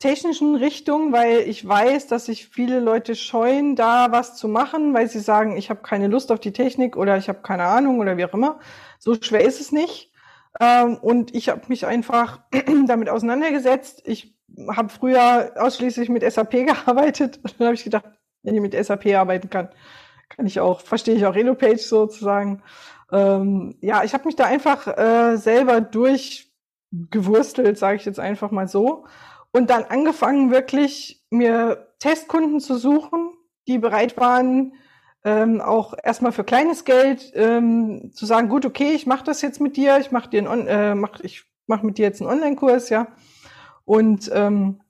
[0.00, 5.08] technischen Richtung, weil ich weiß, dass sich viele Leute scheuen, da was zu machen, weil
[5.08, 8.16] sie sagen, ich habe keine Lust auf die Technik oder ich habe keine Ahnung oder
[8.16, 8.58] wie auch immer.
[8.98, 10.10] So schwer ist es nicht.
[10.60, 12.40] Ähm, und ich habe mich einfach
[12.86, 14.02] damit auseinandergesetzt.
[14.04, 14.34] Ich
[14.68, 17.40] habe früher ausschließlich mit SAP gearbeitet.
[17.42, 18.04] Und dann habe ich gedacht,
[18.42, 19.68] wenn ich mit SAP arbeiten kann,
[20.28, 22.62] kann ich auch, verstehe ich auch EloPage sozusagen.
[23.10, 28.68] Ähm, ja, ich habe mich da einfach äh, selber durchgewurstelt, sage ich jetzt einfach mal
[28.68, 29.04] so.
[29.52, 33.32] Und dann angefangen, wirklich mir Testkunden zu suchen,
[33.68, 34.74] die bereit waren,
[35.24, 39.60] ähm, auch erstmal für kleines Geld ähm, zu sagen, gut, okay, ich mache das jetzt
[39.60, 43.06] mit dir, ich mache dir äh, mach, ich mache mit dir jetzt einen Online-Kurs, ja.
[43.84, 44.80] Und ähm,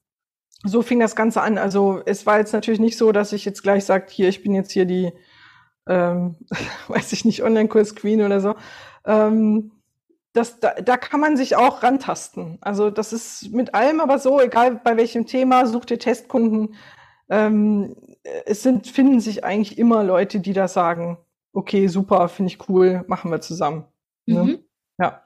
[0.64, 1.58] so fing das Ganze an.
[1.58, 4.54] Also es war jetzt natürlich nicht so, dass ich jetzt gleich sagt, hier, ich bin
[4.54, 5.12] jetzt hier die,
[5.88, 6.36] ähm,
[6.88, 8.54] weiß ich nicht, Online-Kurs-Queen oder so.
[9.04, 9.72] Ähm,
[10.32, 12.58] das, da, da kann man sich auch rantasten.
[12.60, 16.74] Also das ist mit allem aber so, egal bei welchem Thema, sucht ihr Testkunden.
[17.28, 17.96] Ähm,
[18.46, 21.18] es sind, finden sich eigentlich immer Leute, die da sagen,
[21.52, 23.84] okay, super, finde ich cool, machen wir zusammen.
[24.26, 24.44] Ne?
[24.44, 24.58] Mhm.
[24.98, 25.22] Ja.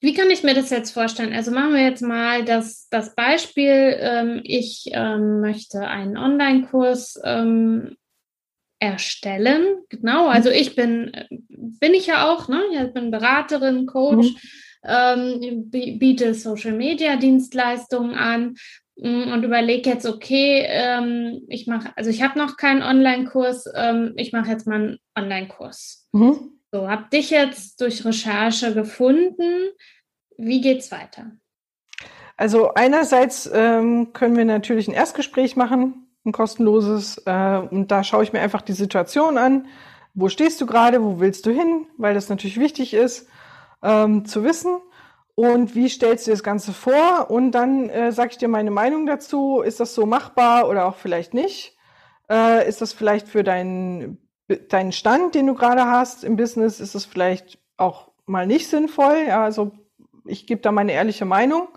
[0.00, 1.32] Wie kann ich mir das jetzt vorstellen?
[1.32, 7.96] Also machen wir jetzt mal das, das Beispiel, ähm, ich ähm, möchte einen Online-Kurs ähm,
[8.78, 9.82] erstellen.
[9.88, 10.30] Genau, mhm.
[10.30, 11.10] also ich bin,
[11.48, 12.62] bin ich ja auch, ne?
[12.72, 14.36] Ich bin Beraterin, Coach, mhm.
[14.84, 18.54] ähm, biete Social-Media-Dienstleistungen an
[18.96, 24.12] mm, und überlege jetzt, okay, ähm, ich mache, also ich habe noch keinen Online-Kurs, ähm,
[24.16, 26.06] ich mache jetzt mal einen Online-Kurs.
[26.12, 26.57] Mhm.
[26.70, 29.70] So, habe dich jetzt durch Recherche gefunden.
[30.36, 31.32] Wie geht's weiter?
[32.36, 38.22] Also einerseits ähm, können wir natürlich ein Erstgespräch machen, ein kostenloses, äh, und da schaue
[38.22, 39.66] ich mir einfach die Situation an.
[40.14, 41.02] Wo stehst du gerade?
[41.02, 41.86] Wo willst du hin?
[41.96, 43.28] Weil das natürlich wichtig ist
[43.82, 44.78] ähm, zu wissen.
[45.34, 47.30] Und wie stellst du das Ganze vor?
[47.30, 49.60] Und dann äh, sage ich dir meine Meinung dazu.
[49.60, 51.76] Ist das so machbar oder auch vielleicht nicht?
[52.28, 56.94] Äh, ist das vielleicht für deinen deinen Stand, den du gerade hast im Business, ist
[56.94, 59.24] es vielleicht auch mal nicht sinnvoll.
[59.28, 59.72] Ja, also
[60.24, 61.68] ich gebe da meine ehrliche Meinung.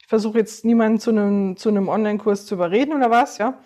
[0.00, 3.58] Ich versuche jetzt niemanden zu einem, zu einem Online-Kurs zu überreden oder was, ja.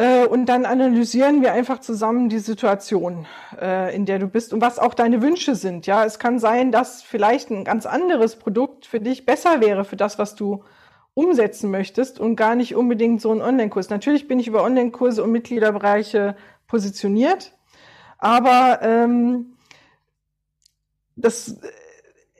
[0.00, 3.26] Äh, und dann analysieren wir einfach zusammen die Situation,
[3.60, 5.86] äh, in der du bist und was auch deine Wünsche sind.
[5.86, 9.96] Ja, es kann sein, dass vielleicht ein ganz anderes Produkt für dich besser wäre für
[9.96, 10.64] das, was du
[11.12, 13.90] umsetzen möchtest und gar nicht unbedingt so ein Online-Kurs.
[13.90, 16.34] Natürlich bin ich über Online-Kurse und Mitgliederbereiche
[16.70, 17.52] positioniert.
[18.18, 19.56] Aber ähm,
[21.16, 21.58] das,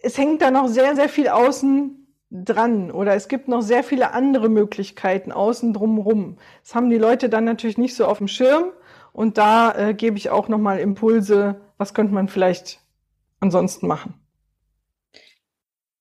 [0.03, 1.97] es hängt da noch sehr, sehr viel außen
[2.31, 6.39] dran oder es gibt noch sehr viele andere Möglichkeiten außen drumherum.
[6.63, 8.73] Das haben die Leute dann natürlich nicht so auf dem Schirm
[9.13, 12.81] und da äh, gebe ich auch nochmal Impulse, was könnte man vielleicht
[13.41, 14.15] ansonsten machen.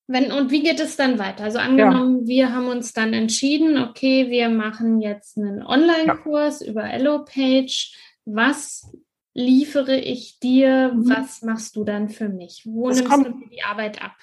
[0.05, 1.43] Wenn, und wie geht es dann weiter?
[1.43, 2.27] Also angenommen, ja.
[2.27, 6.71] wir haben uns dann entschieden, okay, wir machen jetzt einen Online-Kurs ja.
[6.71, 7.91] über EloPage
[8.25, 8.91] was
[9.33, 11.09] liefere ich dir, mhm.
[11.09, 12.63] was machst du dann für mich?
[12.65, 14.15] Wo es nimmst kommt, du die Arbeit ab?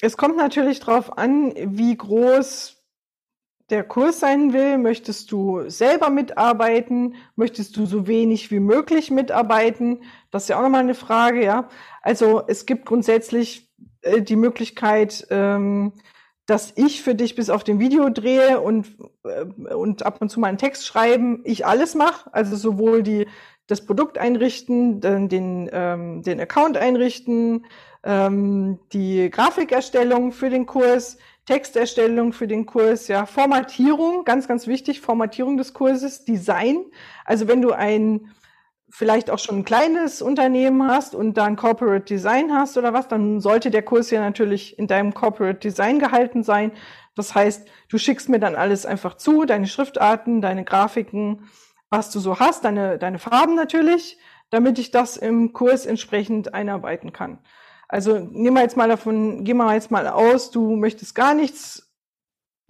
[0.00, 2.80] Es kommt natürlich darauf an, wie groß
[3.70, 4.78] der Kurs sein will.
[4.78, 7.16] Möchtest du selber mitarbeiten?
[7.36, 10.02] Möchtest du so wenig wie möglich mitarbeiten?
[10.30, 11.68] Das ist ja auch nochmal eine Frage, ja.
[12.02, 13.70] Also es gibt grundsätzlich
[14.02, 15.92] äh, die Möglichkeit, ähm,
[16.50, 18.88] dass ich für dich bis auf den Video drehe und,
[19.22, 23.28] äh, und ab und zu mal einen Text schreiben, ich alles mache, also sowohl die,
[23.68, 27.66] das Produkt einrichten, den, den, ähm, den Account einrichten,
[28.02, 35.00] ähm, die Grafikerstellung für den Kurs, Texterstellung für den Kurs, ja, Formatierung, ganz, ganz wichtig,
[35.00, 36.84] Formatierung des Kurses, Design.
[37.24, 38.32] Also wenn du ein
[38.90, 43.08] vielleicht auch schon ein kleines Unternehmen hast und da ein Corporate Design hast oder was,
[43.08, 46.72] dann sollte der Kurs ja natürlich in deinem Corporate Design gehalten sein.
[47.14, 51.48] Das heißt, du schickst mir dann alles einfach zu, deine Schriftarten, deine Grafiken,
[51.88, 54.18] was du so hast, deine, deine Farben natürlich,
[54.50, 57.38] damit ich das im Kurs entsprechend einarbeiten kann.
[57.88, 61.92] Also nehmen wir jetzt mal davon, gehen wir jetzt mal aus, du möchtest gar nichts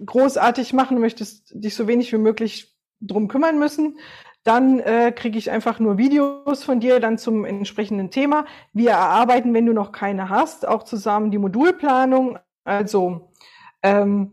[0.05, 3.99] großartig machen, möchtest dich so wenig wie möglich drum kümmern müssen,
[4.43, 8.47] dann äh, kriege ich einfach nur Videos von dir dann zum entsprechenden Thema.
[8.73, 12.39] Wir erarbeiten, wenn du noch keine hast, auch zusammen die Modulplanung.
[12.65, 13.33] Also
[13.83, 14.33] ähm,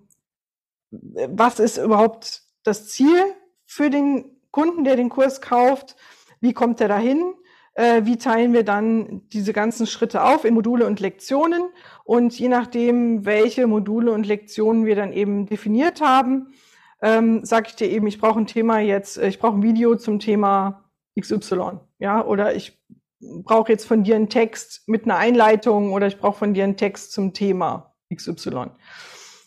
[0.92, 3.22] was ist überhaupt das Ziel
[3.66, 5.96] für den Kunden, der den Kurs kauft?
[6.40, 7.34] Wie kommt er dahin?
[7.74, 11.64] Äh, wie teilen wir dann diese ganzen Schritte auf in Module und Lektionen?
[12.06, 16.54] Und je nachdem, welche Module und Lektionen wir dann eben definiert haben,
[17.02, 19.96] ähm, sage ich dir eben, ich brauche ein Thema jetzt, äh, ich brauche ein Video
[19.96, 20.86] zum Thema
[21.20, 22.80] XY, ja, oder ich
[23.20, 26.78] brauche jetzt von dir einen Text mit einer Einleitung oder ich brauche von dir einen
[26.78, 28.72] Text zum Thema XY.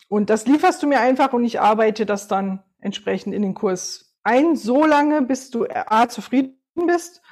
[0.09, 4.17] Und das lieferst du mir einfach und ich arbeite das dann entsprechend in den Kurs
[4.23, 7.23] ein, so lange, bis du A zufrieden bist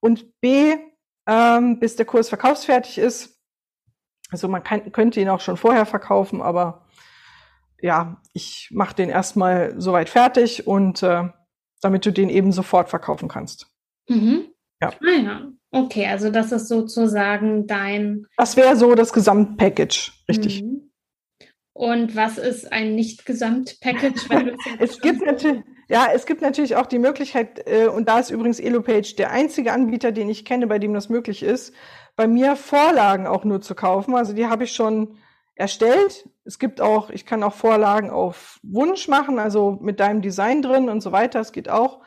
[0.00, 0.76] und B,
[1.26, 3.40] ähm, bis der Kurs verkaufsfertig ist.
[4.30, 6.83] Also man kann, könnte ihn auch schon vorher verkaufen, aber
[7.84, 11.24] ja, ich mache den erstmal soweit fertig und äh,
[11.82, 13.66] damit du den eben sofort verkaufen kannst.
[14.08, 14.46] Mhm.
[14.80, 14.88] Ja.
[14.88, 18.26] Ah ja, okay, also das ist sozusagen dein.
[18.38, 20.62] Das wäre so das Gesamtpackage, richtig.
[20.62, 20.92] Mhm.
[21.74, 24.28] Und was ist ein Nicht-Gesamt-Package?
[24.78, 28.60] es gibt natürlich, ja, es gibt natürlich auch die Möglichkeit, äh, und da ist übrigens
[28.60, 31.74] EloPage der einzige Anbieter, den ich kenne, bei dem das möglich ist,
[32.16, 34.14] bei mir Vorlagen auch nur zu kaufen.
[34.14, 35.18] Also die habe ich schon
[35.54, 36.28] erstellt.
[36.44, 40.88] Es gibt auch, ich kann auch Vorlagen auf Wunsch machen, also mit deinem Design drin
[40.88, 41.40] und so weiter.
[41.40, 42.00] Es geht auch.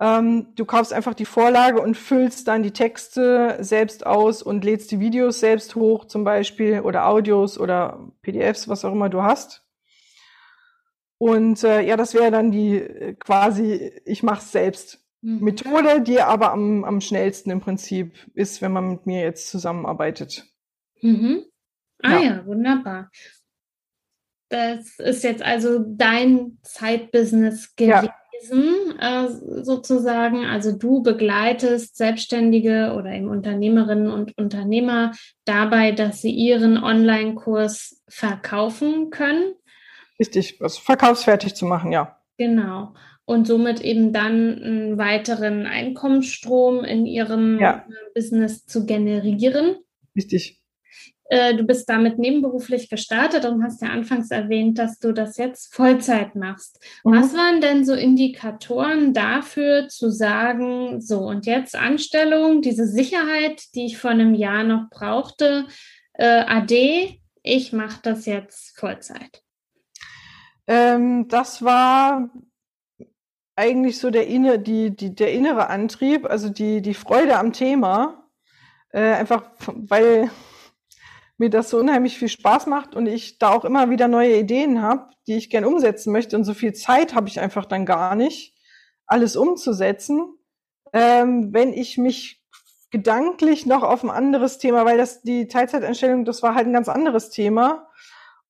[0.00, 4.90] Ähm, du kaufst einfach die Vorlage und füllst dann die Texte selbst aus und lädst
[4.90, 9.64] die Videos selbst hoch, zum Beispiel, oder Audios oder PDFs, was auch immer du hast.
[11.18, 15.40] Und äh, ja, das wäre dann die äh, quasi, ich mach's selbst mhm.
[15.40, 20.46] Methode, die aber am, am schnellsten im Prinzip ist, wenn man mit mir jetzt zusammenarbeitet.
[21.02, 21.44] Mhm.
[22.02, 22.22] Ah ja.
[22.22, 23.10] ja, wunderbar.
[24.50, 28.08] Das ist jetzt also dein Zeitbusiness gewesen,
[28.98, 29.26] ja.
[29.26, 29.28] äh,
[29.62, 30.46] sozusagen.
[30.46, 35.12] Also du begleitest Selbstständige oder eben Unternehmerinnen und Unternehmer
[35.44, 39.54] dabei, dass sie ihren Online-Kurs verkaufen können.
[40.18, 42.18] Richtig, also verkaufsfertig zu machen, ja.
[42.38, 42.94] Genau.
[43.26, 47.84] Und somit eben dann einen weiteren Einkommensstrom in ihrem ja.
[48.14, 49.76] Business zu generieren.
[50.16, 50.62] Richtig.
[51.30, 55.74] Äh, du bist damit nebenberuflich gestartet und hast ja anfangs erwähnt, dass du das jetzt
[55.74, 56.82] Vollzeit machst.
[57.04, 57.12] Mhm.
[57.12, 63.86] Was waren denn so Indikatoren dafür zu sagen, so und jetzt Anstellung, diese Sicherheit, die
[63.86, 65.66] ich vor einem Jahr noch brauchte,
[66.14, 69.42] äh, AD, ich mache das jetzt Vollzeit?
[70.66, 72.30] Ähm, das war
[73.54, 78.24] eigentlich so der, inne, die, die, der innere Antrieb, also die, die Freude am Thema.
[78.90, 80.30] Äh, einfach, weil
[81.38, 84.82] mir das so unheimlich viel Spaß macht und ich da auch immer wieder neue Ideen
[84.82, 86.36] habe, die ich gern umsetzen möchte.
[86.36, 88.54] Und so viel Zeit habe ich einfach dann gar nicht,
[89.06, 90.34] alles umzusetzen.
[90.92, 92.42] Ähm, wenn ich mich
[92.90, 96.88] gedanklich noch auf ein anderes Thema, weil das die Teilzeitanstellung, das war halt ein ganz
[96.88, 97.88] anderes Thema.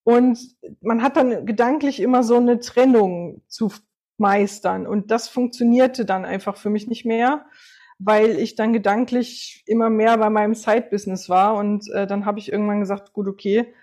[0.03, 0.39] Und
[0.81, 3.71] man hat dann gedanklich immer so eine Trennung zu
[4.17, 4.87] meistern.
[4.87, 7.45] Und das funktionierte dann einfach für mich nicht mehr
[7.99, 11.55] weil ich dann gedanklich immer mehr bei meinem Side-Business war.
[11.55, 13.73] Und äh, dann habe ich irgendwann gesagt, gut, okay,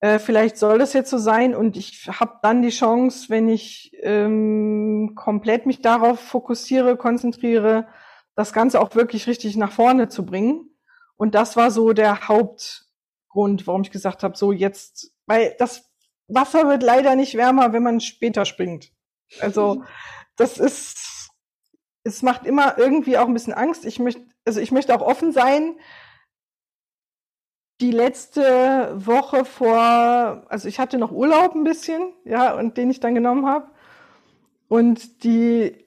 [0.00, 1.54] äh, vielleicht soll das jetzt so sein.
[1.54, 7.86] Und ich habe dann die Chance, wenn ich ähm, komplett mich darauf fokussiere, konzentriere,
[8.34, 10.68] das Ganze auch wirklich richtig nach vorne zu bringen.
[11.16, 15.88] Und das war so der Hauptgrund, warum ich gesagt habe, so jetzt, weil das
[16.26, 18.90] Wasser wird leider nicht wärmer, wenn man später springt.
[19.40, 19.84] Also
[20.36, 21.19] das ist
[22.04, 23.84] es macht immer irgendwie auch ein bisschen Angst.
[23.84, 25.76] Ich möchte, also ich möchte auch offen sein.
[27.80, 33.00] Die letzte Woche vor, also ich hatte noch Urlaub ein bisschen, ja, und den ich
[33.00, 33.70] dann genommen habe.
[34.68, 35.84] Und die,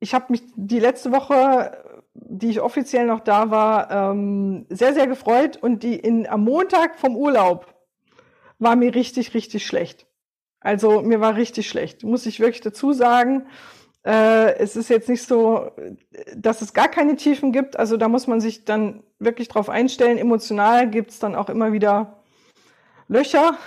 [0.00, 1.82] ich habe mich die letzte Woche,
[2.14, 5.56] die ich offiziell noch da war, ähm, sehr, sehr gefreut.
[5.56, 7.74] Und die in, am Montag vom Urlaub
[8.58, 10.06] war mir richtig, richtig schlecht.
[10.60, 13.46] Also mir war richtig schlecht, muss ich wirklich dazu sagen.
[14.06, 15.72] Äh, es ist jetzt nicht so,
[16.36, 17.76] dass es gar keine Tiefen gibt.
[17.76, 20.16] Also da muss man sich dann wirklich drauf einstellen.
[20.16, 22.22] Emotional gibt es dann auch immer wieder
[23.08, 23.58] Löcher.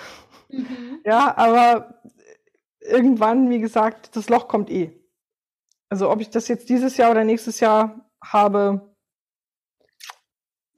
[0.49, 1.01] Mhm.
[1.03, 2.01] Ja, aber
[2.79, 4.91] irgendwann, wie gesagt, das Loch kommt eh.
[5.89, 8.88] Also ob ich das jetzt dieses Jahr oder nächstes Jahr habe,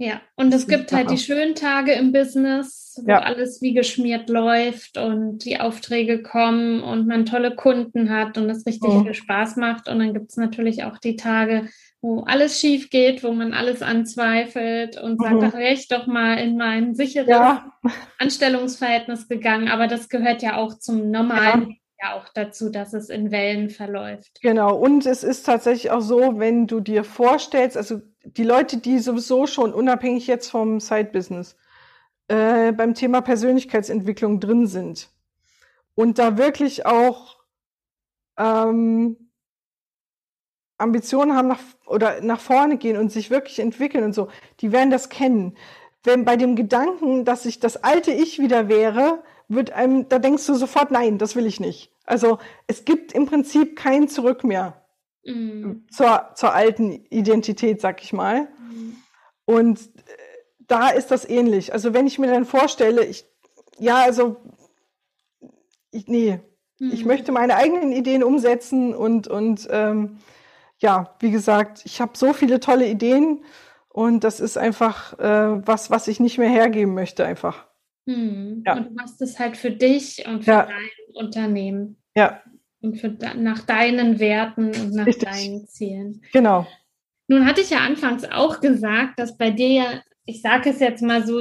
[0.02, 3.20] ja, und es gibt halt die schönen Tage im Business, wo ja.
[3.20, 8.66] alles wie geschmiert läuft und die Aufträge kommen und man tolle Kunden hat und es
[8.66, 9.04] richtig mhm.
[9.04, 9.88] viel Spaß macht.
[9.88, 11.68] Und dann gibt es natürlich auch die Tage,
[12.02, 15.24] wo alles schief geht, wo man alles anzweifelt und mhm.
[15.24, 17.72] sagt, ach, wäre ich doch mal in mein sicheres ja.
[18.18, 19.68] Anstellungsverhältnis gegangen.
[19.68, 23.70] Aber das gehört ja auch zum normalen ja ja auch dazu, dass es in Wellen
[23.70, 24.40] verläuft.
[24.42, 29.00] Genau, und es ist tatsächlich auch so, wenn du dir vorstellst, also die Leute, die
[29.00, 31.56] sowieso schon unabhängig jetzt vom Side-Business
[32.28, 35.10] äh, beim Thema Persönlichkeitsentwicklung drin sind
[35.96, 37.38] und da wirklich auch
[38.38, 39.32] ähm,
[40.78, 44.30] Ambitionen haben nach, oder nach vorne gehen und sich wirklich entwickeln und so,
[44.62, 45.58] die werden das kennen.
[46.04, 50.46] Wenn bei dem Gedanken, dass ich das alte Ich wieder wäre, wird einem, da denkst
[50.48, 51.94] du sofort, nein, das will ich nicht.
[52.06, 54.81] Also es gibt im Prinzip kein Zurück mehr
[55.26, 55.88] mhm.
[55.90, 58.48] zur, zur alten Identität, sag ich mal.
[58.60, 58.96] Mhm.
[59.46, 60.02] Und äh,
[60.68, 61.74] da ist das ähnlich.
[61.74, 63.26] Also wenn ich mir dann vorstelle, ich,
[63.78, 64.38] ja, also,
[65.92, 66.40] ich, nee,
[66.80, 66.92] mhm.
[66.92, 70.20] ich möchte meine eigenen Ideen umsetzen und, und ähm,
[70.80, 73.44] ja, wie gesagt, ich habe so viele tolle Ideen
[73.90, 77.68] und das ist einfach äh, was, was ich nicht mehr hergeben möchte, einfach.
[78.06, 78.64] Mhm.
[78.66, 78.78] Ja.
[78.78, 80.64] Und du machst es halt für dich und für ja.
[80.64, 82.02] dein Unternehmen.
[82.16, 82.42] Ja
[82.82, 85.30] und für, nach deinen Werten und nach Richtig.
[85.30, 86.22] deinen Zielen.
[86.34, 86.68] Genau.
[87.28, 91.02] Nun hatte ich ja anfangs auch gesagt, dass bei dir ja, ich sage es jetzt
[91.02, 91.40] mal so,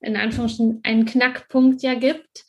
[0.00, 2.44] in Anführungsstrichen einen Knackpunkt ja gibt,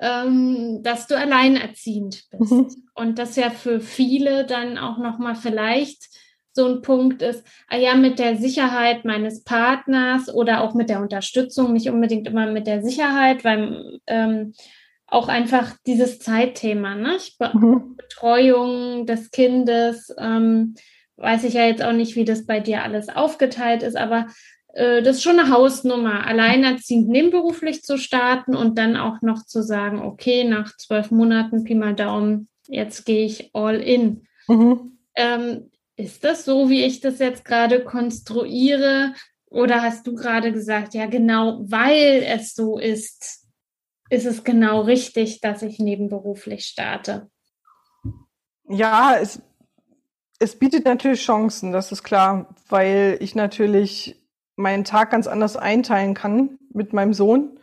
[0.00, 2.52] ähm, dass du alleinerziehend bist.
[2.52, 2.68] Mhm.
[2.94, 6.04] Und das ja für viele dann auch nochmal vielleicht
[6.52, 11.00] so ein Punkt ist, ah ja, mit der Sicherheit meines Partners oder auch mit der
[11.00, 14.54] Unterstützung, nicht unbedingt immer mit der Sicherheit, weil ähm,
[15.14, 17.18] auch einfach dieses Zeitthema, ne?
[17.52, 17.96] Mhm.
[17.96, 20.74] Betreuung des Kindes, ähm,
[21.16, 24.26] weiß ich ja jetzt auch nicht, wie das bei dir alles aufgeteilt ist, aber
[24.74, 29.62] äh, das ist schon eine Hausnummer, alleinerziehend nebenberuflich zu starten und dann auch noch zu
[29.62, 34.26] sagen, okay, nach zwölf Monaten, Pi mal Daumen, jetzt gehe ich all in.
[34.48, 34.98] Mhm.
[35.14, 39.14] Ähm, ist das so, wie ich das jetzt gerade konstruiere?
[39.48, 43.43] Oder hast du gerade gesagt, ja, genau, weil es so ist,
[44.10, 47.30] ist es genau richtig, dass ich nebenberuflich starte?
[48.68, 49.40] Ja, es,
[50.38, 54.22] es bietet natürlich Chancen, das ist klar, weil ich natürlich
[54.56, 57.58] meinen Tag ganz anders einteilen kann mit meinem Sohn,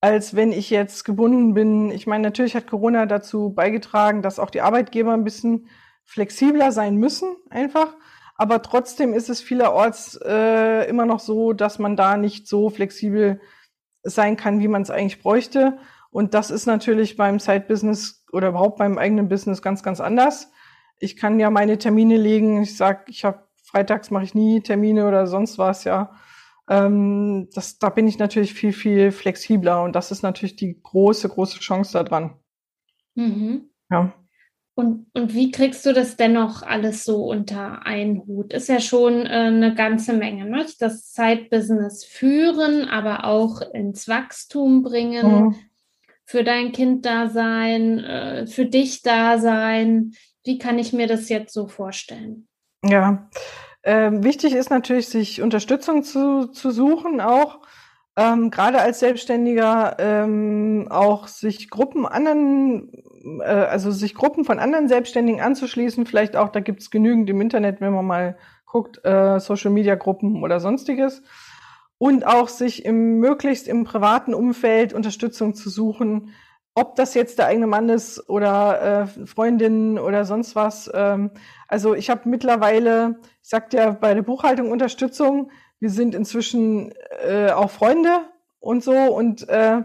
[0.00, 1.90] als wenn ich jetzt gebunden bin.
[1.90, 5.68] Ich meine, natürlich hat Corona dazu beigetragen, dass auch die Arbeitgeber ein bisschen
[6.04, 7.94] flexibler sein müssen, einfach.
[8.36, 13.40] Aber trotzdem ist es vielerorts äh, immer noch so, dass man da nicht so flexibel
[14.08, 15.78] sein kann, wie man es eigentlich bräuchte.
[16.10, 20.50] Und das ist natürlich beim Side-Business oder überhaupt beim eigenen Business ganz, ganz anders.
[20.98, 22.62] Ich kann ja meine Termine legen.
[22.62, 26.12] Ich sag, ich habe freitags mache ich nie Termine oder sonst was, ja.
[26.68, 31.28] Ähm, das, da bin ich natürlich viel, viel flexibler und das ist natürlich die große,
[31.28, 32.38] große Chance daran.
[33.14, 33.70] Mhm.
[33.90, 34.12] Ja.
[34.78, 38.52] Und, und wie kriegst du das dennoch alles so unter einen Hut?
[38.52, 40.66] Ist ja schon äh, eine ganze Menge, ne?
[40.78, 45.54] Das Zeitbusiness führen, aber auch ins Wachstum bringen, mhm.
[46.26, 50.12] für dein Kind da sein, äh, für dich da sein.
[50.44, 52.46] Wie kann ich mir das jetzt so vorstellen?
[52.84, 53.30] Ja,
[53.82, 57.60] ähm, wichtig ist natürlich, sich Unterstützung zu, zu suchen, auch
[58.16, 62.90] ähm, gerade als Selbstständiger ähm, auch sich Gruppen anderen
[63.40, 67.40] äh, also sich Gruppen von anderen Selbstständigen anzuschließen, vielleicht auch, da gibt es genügend im
[67.40, 71.22] Internet, wenn man mal guckt, äh, Social Media Gruppen oder sonstiges.
[71.98, 76.34] Und auch sich im möglichst im privaten Umfeld Unterstützung zu suchen,
[76.74, 80.90] ob das jetzt der eigene Mann ist oder äh, Freundin oder sonst was.
[80.92, 81.30] Ähm,
[81.68, 85.50] also ich habe mittlerweile, ich sagte ja bei der Buchhaltung Unterstützung,
[85.80, 86.92] wir sind inzwischen
[87.24, 88.20] äh, auch Freunde
[88.58, 89.82] und so und äh,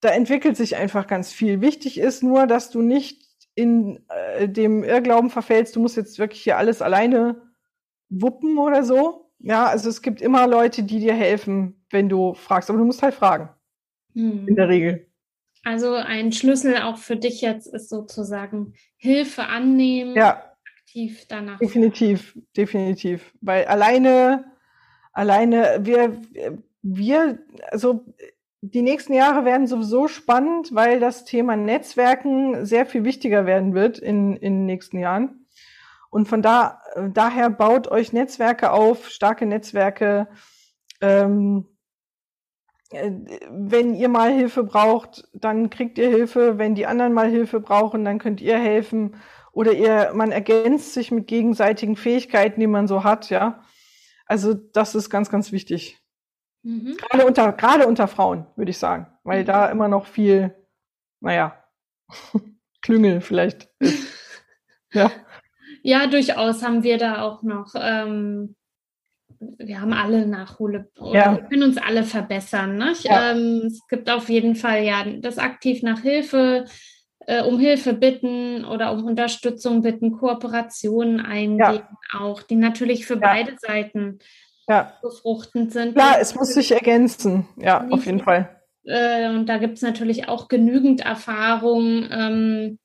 [0.00, 1.60] da entwickelt sich einfach ganz viel.
[1.60, 3.22] Wichtig ist nur, dass du nicht
[3.54, 7.42] in äh, dem Irrglauben verfällst, du musst jetzt wirklich hier alles alleine
[8.08, 9.30] wuppen oder so.
[9.38, 13.02] Ja, also es gibt immer Leute, die dir helfen, wenn du fragst, aber du musst
[13.02, 13.50] halt fragen.
[14.14, 14.46] Hm.
[14.46, 15.06] In der Regel.
[15.64, 20.44] Also ein Schlüssel auch für dich jetzt ist sozusagen Hilfe annehmen, ja.
[20.78, 21.58] aktiv danach.
[21.58, 23.32] Definitiv, definitiv.
[23.40, 24.51] Weil alleine,
[25.12, 26.20] alleine, wir,
[26.82, 27.38] wir,
[27.70, 28.04] also
[28.62, 33.98] die nächsten Jahre werden sowieso spannend, weil das Thema Netzwerken sehr viel wichtiger werden wird
[33.98, 35.46] in, in den nächsten Jahren.
[36.10, 36.80] Und von da,
[37.12, 40.28] daher baut euch Netzwerke auf, starke Netzwerke.
[41.00, 41.66] Ähm,
[42.90, 43.10] äh,
[43.50, 46.58] wenn ihr mal Hilfe braucht, dann kriegt ihr Hilfe.
[46.58, 49.16] Wenn die anderen mal Hilfe brauchen, dann könnt ihr helfen.
[49.52, 53.62] Oder ihr, man ergänzt sich mit gegenseitigen Fähigkeiten, die man so hat, ja.
[54.32, 55.98] Also das ist ganz, ganz wichtig.
[56.62, 56.96] Mhm.
[56.96, 59.06] Gerade unter, gerade unter Frauen, würde ich sagen.
[59.24, 59.46] Weil mhm.
[59.46, 60.54] da immer noch viel,
[61.20, 61.62] naja,
[62.80, 64.08] Klüngel vielleicht ist.
[64.94, 65.10] ja.
[65.82, 68.56] Ja, durchaus haben wir da auch noch, ähm,
[69.38, 71.36] wir haben alle Nachhole, ja.
[71.36, 72.78] wir können uns alle verbessern.
[72.78, 72.94] Ne?
[73.00, 73.32] Ja.
[73.32, 76.64] Ähm, es gibt auf jeden Fall ja das aktiv nach Hilfe,
[77.26, 81.88] äh, um Hilfe bitten oder um Unterstützung bitten, Kooperationen eingehen ja.
[82.18, 84.18] auch, die natürlich für beide Seiten
[84.68, 84.92] ja.
[85.02, 85.94] befruchtend sind.
[85.94, 88.62] Klar, es muss sich ergänzen, ja, auf jeden Fall.
[88.84, 92.78] Äh, und da gibt es natürlich auch genügend Erfahrung, ähm,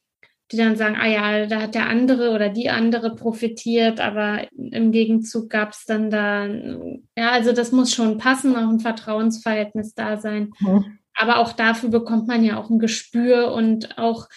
[0.52, 4.92] die dann sagen, ah ja, da hat der andere oder die andere profitiert, aber im
[4.92, 10.18] Gegenzug gab es dann da, ja, also das muss schon passen, auch ein Vertrauensverhältnis da
[10.18, 10.52] sein.
[10.60, 11.00] Mhm.
[11.18, 14.28] Aber auch dafür bekommt man ja auch ein Gespür und auch,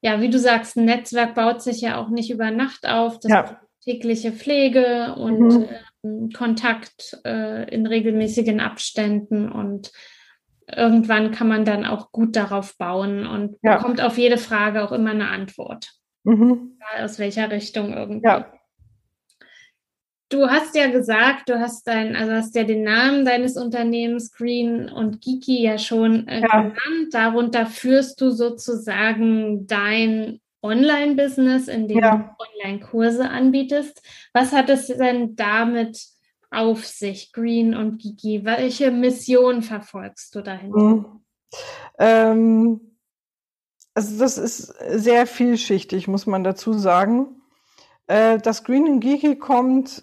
[0.00, 3.20] ja, wie du sagst, ein Netzwerk baut sich ja auch nicht über Nacht auf.
[3.20, 3.60] Das ja.
[3.84, 5.38] tägliche Pflege und
[6.02, 6.28] mhm.
[6.28, 9.92] äh, Kontakt äh, in regelmäßigen Abständen und
[10.66, 13.76] irgendwann kann man dann auch gut darauf bauen und ja.
[13.76, 15.92] bekommt auf jede Frage auch immer eine Antwort.
[16.24, 16.78] Mhm.
[16.98, 18.26] Aus welcher Richtung irgendwie.
[18.26, 18.52] Ja.
[20.34, 24.88] Du hast ja gesagt, du hast dein, also hast ja den Namen deines Unternehmens Green
[24.88, 26.60] und Geeky ja schon äh, ja.
[26.60, 27.12] genannt.
[27.12, 32.16] Darunter führst du sozusagen dein Online-Business, in dem ja.
[32.16, 34.02] du Online-Kurse anbietest.
[34.32, 36.04] Was hat es denn damit
[36.50, 38.44] auf sich, Green und Gigi?
[38.44, 40.78] Welche Mission verfolgst du dahinter?
[40.78, 41.06] Mhm.
[42.00, 42.80] Ähm,
[43.94, 47.40] also das ist sehr vielschichtig, muss man dazu sagen.
[48.08, 50.02] Äh, dass Green und Gigi kommt,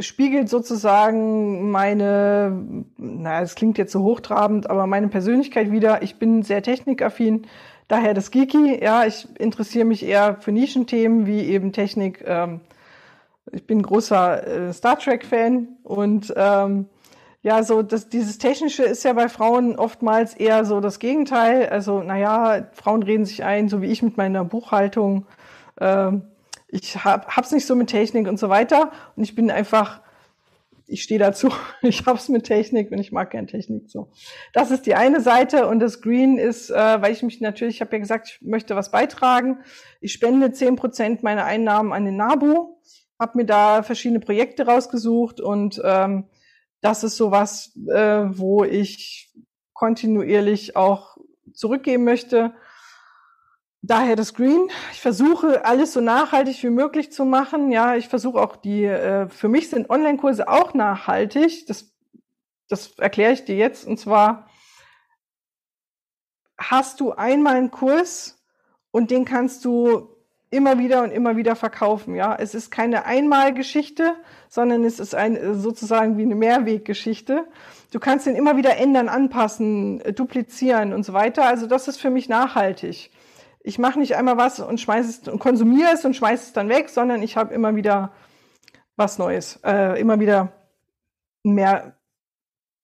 [0.00, 6.02] spiegelt sozusagen meine, naja, es klingt jetzt so hochtrabend, aber meine Persönlichkeit wieder.
[6.02, 7.46] Ich bin sehr technikaffin,
[7.88, 8.82] daher das Geeky.
[8.82, 12.60] Ja, ich interessiere mich eher für Nischenthemen wie eben Technik, ähm,
[13.50, 16.86] ich bin großer äh, Star Trek-Fan und ähm,
[17.42, 21.68] ja, so das, dieses Technische ist ja bei Frauen oftmals eher so das Gegenteil.
[21.68, 25.26] Also, naja, Frauen reden sich ein, so wie ich mit meiner Buchhaltung.
[25.80, 26.22] Ähm,
[26.72, 28.90] ich hab, hab's nicht so mit Technik und so weiter.
[29.14, 30.00] Und ich bin einfach,
[30.86, 31.52] ich stehe dazu,
[31.82, 34.10] ich hab's mit Technik und ich mag gern Technik so.
[34.52, 37.80] Das ist die eine Seite und das Green ist, äh, weil ich mich natürlich, ich
[37.82, 39.58] habe ja gesagt, ich möchte was beitragen.
[40.00, 42.72] Ich spende zehn Prozent meiner Einnahmen an den NABU
[43.22, 46.24] habe mir da verschiedene Projekte rausgesucht und ähm,
[46.80, 49.32] das ist sowas, äh, wo ich
[49.72, 51.16] kontinuierlich auch
[51.54, 52.52] zurückgeben möchte.
[53.84, 54.68] Daher das Green.
[54.92, 57.72] Ich versuche alles so nachhaltig wie möglich zu machen.
[57.72, 61.66] Ja, ich versuche auch die, äh, für mich sind Online-Kurse auch nachhaltig.
[61.66, 61.92] Das,
[62.68, 63.84] das erkläre ich dir jetzt.
[63.84, 64.46] Und zwar
[66.56, 68.40] hast du einmal einen Kurs
[68.92, 70.12] und den kannst du
[70.50, 72.14] immer wieder und immer wieder verkaufen.
[72.14, 74.14] Ja, es ist keine Einmalgeschichte,
[74.48, 77.48] sondern es ist ein sozusagen wie eine Mehrweggeschichte.
[77.90, 81.46] Du kannst den immer wieder ändern, anpassen, duplizieren und so weiter.
[81.46, 83.10] Also das ist für mich nachhaltig.
[83.64, 86.68] Ich mache nicht einmal was und schmeiße es und konsumiere es und schmeiße es dann
[86.68, 88.12] weg, sondern ich habe immer wieder
[88.96, 90.52] was Neues, äh, immer wieder
[91.42, 91.96] mehr.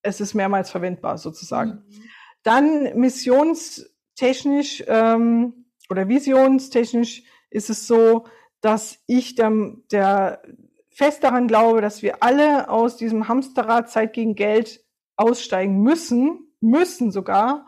[0.02, 1.84] Es ist mehrmals verwendbar sozusagen.
[1.88, 2.02] Mhm.
[2.42, 8.26] Dann missionstechnisch ähm, oder visionstechnisch ist es so,
[8.60, 9.52] dass ich der,
[9.90, 10.42] der
[10.90, 14.84] fest daran glaube, dass wir alle aus diesem Hamsterrad Zeit gegen Geld
[15.16, 17.66] aussteigen müssen, müssen sogar,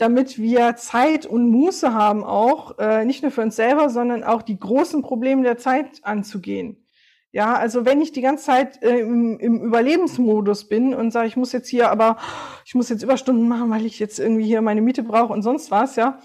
[0.00, 4.42] damit wir Zeit und Muße haben, auch äh, nicht nur für uns selber, sondern auch
[4.42, 6.86] die großen Probleme der Zeit anzugehen.
[7.32, 11.36] Ja, also wenn ich die ganze Zeit äh, im, im Überlebensmodus bin und sage, ich
[11.36, 12.16] muss jetzt hier, aber
[12.64, 15.70] ich muss jetzt Überstunden machen, weil ich jetzt irgendwie hier meine Miete brauche und sonst
[15.70, 16.18] was, ja,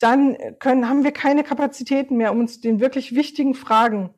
[0.00, 4.10] dann können, haben wir keine Kapazitäten mehr, um uns den wirklich wichtigen Fragen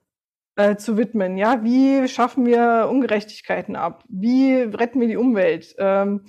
[0.56, 1.36] äh, zu widmen.
[1.36, 4.02] Ja, wie schaffen wir Ungerechtigkeiten ab?
[4.08, 5.74] Wie retten wir die Umwelt?
[5.78, 6.22] Ähm,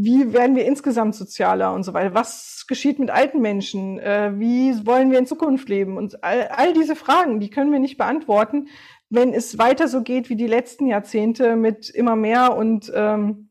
[0.00, 2.14] wie werden wir insgesamt sozialer und so weiter?
[2.14, 3.98] Was geschieht mit alten Menschen?
[3.98, 5.96] Äh, wie wollen wir in Zukunft leben?
[5.96, 8.68] Und all, all diese Fragen, die können wir nicht beantworten,
[9.10, 13.50] wenn es weiter so geht wie die letzten Jahrzehnte mit immer mehr und ähm,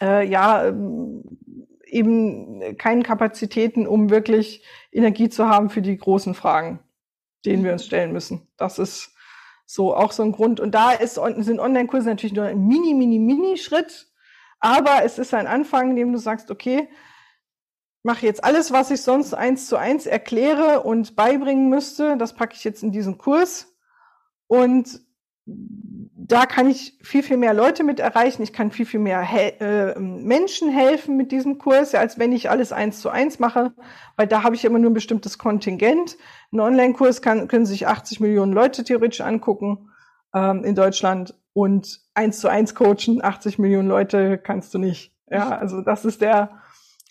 [0.00, 1.24] äh, ja, ähm,
[1.84, 6.78] eben keinen Kapazitäten, um wirklich Energie zu haben für die großen Fragen,
[7.44, 8.46] denen wir uns stellen müssen.
[8.56, 9.16] Das ist
[9.66, 10.60] so auch so ein Grund.
[10.60, 14.09] Und da ist, sind Online-Kurse natürlich nur ein mini, mini, mini Schritt.
[14.60, 16.88] Aber es ist ein Anfang, in dem du sagst, okay,
[18.02, 22.54] mache jetzt alles, was ich sonst eins zu eins erkläre und beibringen müsste, das packe
[22.54, 23.74] ich jetzt in diesen Kurs.
[24.46, 25.00] Und
[25.46, 28.42] da kann ich viel, viel mehr Leute mit erreichen.
[28.42, 32.50] Ich kann viel, viel mehr Hel äh, Menschen helfen mit diesem Kurs, als wenn ich
[32.50, 33.72] alles eins zu eins mache,
[34.16, 36.16] weil da habe ich immer nur ein bestimmtes Kontingent.
[36.52, 39.90] Ein Online-Kurs können sich 80 Millionen Leute theoretisch angucken
[40.32, 45.12] ähm, in Deutschland und eins zu eins coachen, 80 Millionen Leute kannst du nicht.
[45.28, 46.62] Ja, also das ist der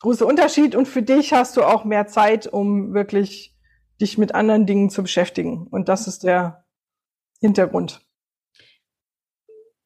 [0.01, 0.75] große Unterschied.
[0.75, 3.55] Und für dich hast du auch mehr Zeit, um wirklich
[4.01, 5.67] dich mit anderen Dingen zu beschäftigen.
[5.67, 6.65] Und das ist der
[7.41, 8.01] Hintergrund.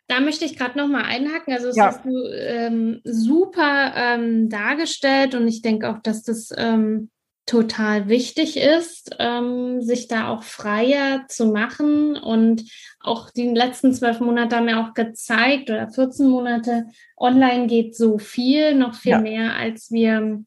[0.08, 1.54] Da möchte ich gerade noch mal einhaken.
[1.54, 1.86] Also, das ja.
[1.86, 7.10] hast du ähm, super ähm, dargestellt und ich denke auch, dass das ähm,
[7.46, 12.16] total wichtig ist, ähm, sich da auch freier zu machen.
[12.16, 12.64] Und
[13.00, 16.86] auch die letzten zwölf Monate haben ja auch gezeigt, oder 14 Monate,
[17.18, 19.20] online geht so viel, noch viel ja.
[19.20, 20.44] mehr, als wir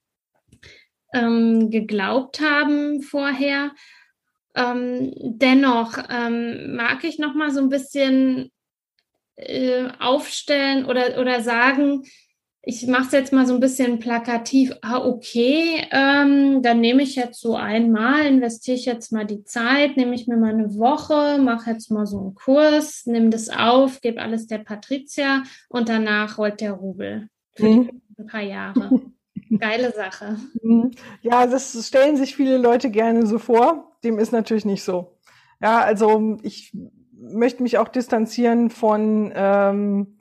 [1.12, 3.72] ähm, geglaubt haben vorher.
[4.54, 8.50] Ähm, dennoch ähm, mag ich noch mal so ein bisschen
[9.36, 12.04] äh, aufstellen oder, oder sagen,
[12.68, 17.14] ich mache es jetzt mal so ein bisschen plakativ, ah, okay, ähm, dann nehme ich
[17.14, 21.38] jetzt so einmal, investiere ich jetzt mal die Zeit, nehme ich mir mal eine Woche,
[21.40, 26.38] mache jetzt mal so einen Kurs, nehme das auf, gebe alles der Patricia und danach
[26.38, 28.02] rollt der Rubel für mhm.
[28.18, 29.00] ein paar Jahre.
[29.60, 30.36] Geile Sache.
[30.60, 30.90] Mhm.
[31.22, 33.96] Ja, das stellen sich viele Leute gerne so vor.
[34.02, 35.16] Dem ist natürlich nicht so.
[35.62, 36.76] Ja, also ich
[37.12, 40.15] möchte mich auch distanzieren von, ähm, hm,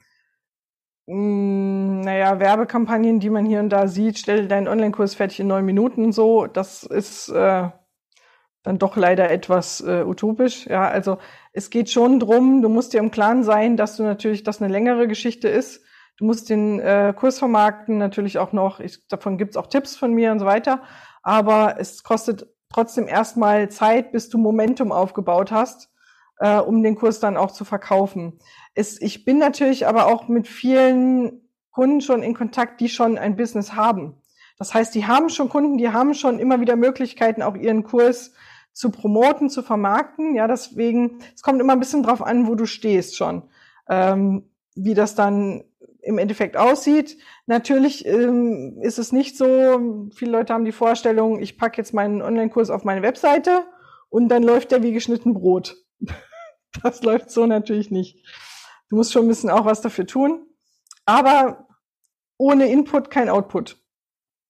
[1.08, 4.18] naja, Werbekampagnen, die man hier und da sieht.
[4.18, 6.48] Stell deinen Online-Kurs fertig in neun Minuten so.
[6.48, 7.70] Das ist äh,
[8.64, 10.66] dann doch leider etwas äh, utopisch.
[10.66, 11.20] Ja, also
[11.54, 14.72] es geht schon drum, du musst dir im Klaren sein, dass du natürlich, dass eine
[14.72, 15.84] längere Geschichte ist.
[16.18, 20.14] Du musst den äh, Kurs vermarkten, natürlich auch noch, ich, davon gibt's auch Tipps von
[20.14, 20.82] mir und so weiter.
[21.22, 25.92] Aber es kostet trotzdem erstmal Zeit, bis du Momentum aufgebaut hast
[26.40, 28.40] äh, um den Kurs dann auch zu verkaufen.
[28.74, 33.36] Es, ich bin natürlich aber auch mit vielen Kunden schon in Kontakt, die schon ein
[33.36, 34.16] Business haben.
[34.58, 38.34] Das heißt, die haben schon Kunden, die haben schon immer wieder Möglichkeiten, auch ihren Kurs
[38.72, 40.36] zu promoten, zu vermarkten.
[40.36, 43.44] Ja, deswegen, es kommt immer ein bisschen drauf an, wo du stehst schon,
[43.90, 45.64] ähm, wie das dann
[46.02, 47.18] im Endeffekt aussieht.
[47.48, 52.22] Natürlich ähm, ist es nicht so, viele Leute haben die Vorstellung, ich packe jetzt meinen
[52.22, 53.64] Online-Kurs auf meine Webseite
[54.10, 55.85] und dann läuft der wie geschnitten Brot.
[56.84, 58.22] Das läuft so natürlich nicht.
[58.90, 60.46] Du musst schon ein bisschen auch was dafür tun.
[61.06, 61.68] Aber
[62.38, 63.78] ohne Input kein Output.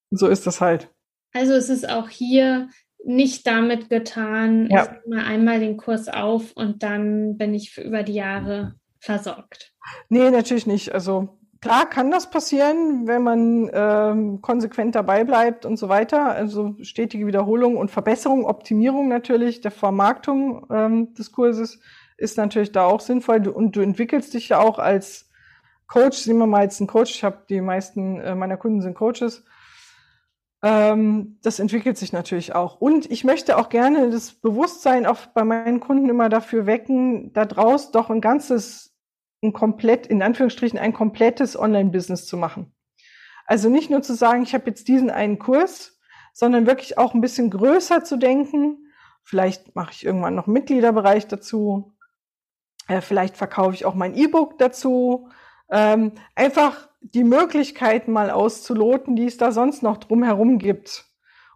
[0.09, 0.89] So ist das halt.
[1.33, 2.69] Also es ist auch hier
[3.03, 4.83] nicht damit getan, ja.
[4.83, 9.73] ich nehme einmal den Kurs auf und dann bin ich über die Jahre versorgt.
[10.09, 10.93] Nee, natürlich nicht.
[10.93, 16.27] Also klar kann das passieren, wenn man ähm, konsequent dabei bleibt und so weiter.
[16.27, 21.79] Also stetige Wiederholung und Verbesserung, Optimierung natürlich der Vermarktung ähm, des Kurses
[22.17, 23.47] ist natürlich da auch sinnvoll.
[23.47, 25.31] Und du entwickelst dich ja auch als
[25.87, 26.27] Coach.
[26.27, 27.15] Nehmen wir mal jetzt einen Coach.
[27.15, 29.43] Ich habe die meisten äh, meiner Kunden sind Coaches.
[30.61, 32.79] Ähm, das entwickelt sich natürlich auch.
[32.79, 37.45] Und ich möchte auch gerne das Bewusstsein auch bei meinen Kunden immer dafür wecken, da
[37.45, 38.94] draus doch ein ganzes,
[39.45, 42.73] ein komplett, in Anführungsstrichen, ein komplettes Online-Business zu machen.
[43.45, 45.99] Also nicht nur zu sagen, ich habe jetzt diesen einen Kurs,
[46.33, 48.91] sondern wirklich auch ein bisschen größer zu denken.
[49.23, 51.93] Vielleicht mache ich irgendwann noch Mitgliederbereich dazu.
[52.87, 55.29] Äh, vielleicht verkaufe ich auch mein E-Book dazu.
[55.69, 61.05] Ähm, einfach die Möglichkeiten mal auszuloten, die es da sonst noch drumherum gibt.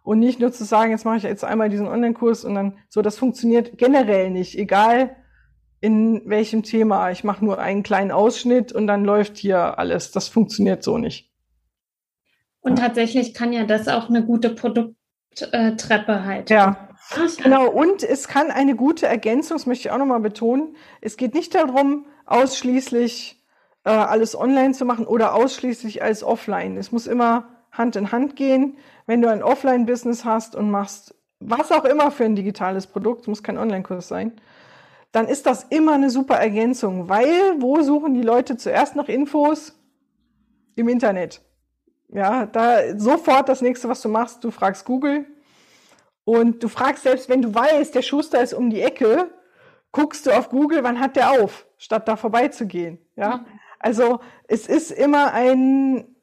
[0.02, 3.02] Und nicht nur zu sagen, jetzt mache ich jetzt einmal diesen Online-Kurs und dann so,
[3.02, 5.16] das funktioniert generell nicht, egal
[5.80, 7.10] in welchem Thema.
[7.10, 10.10] Ich mache nur einen kleinen Ausschnitt und dann läuft hier alles.
[10.10, 11.30] Das funktioniert so nicht.
[12.60, 16.50] Und tatsächlich kann ja das auch eine gute Produkttreppe halt.
[16.50, 16.88] Ja.
[17.42, 20.76] Genau, und es kann eine gute Ergänzung, das möchte ich auch nochmal betonen.
[21.00, 23.42] Es geht nicht darum, ausschließlich
[23.84, 26.76] äh, alles online zu machen oder ausschließlich als offline.
[26.76, 28.76] Es muss immer Hand in Hand gehen.
[29.06, 33.42] Wenn du ein Offline-Business hast und machst was auch immer für ein digitales Produkt, muss
[33.42, 34.32] kein Online-Kurs sein,
[35.12, 39.76] dann ist das immer eine super Ergänzung, weil wo suchen die Leute zuerst nach Infos?
[40.76, 41.42] Im Internet.
[42.08, 45.26] Ja, da sofort das nächste, was du machst, du fragst Google,
[46.24, 49.30] und du fragst selbst, wenn du weißt, der Schuster ist um die Ecke,
[49.90, 52.98] guckst du auf Google, wann hat der auf, statt da vorbeizugehen.
[53.16, 53.46] Ja, mhm.
[53.78, 56.14] also es ist immer ein,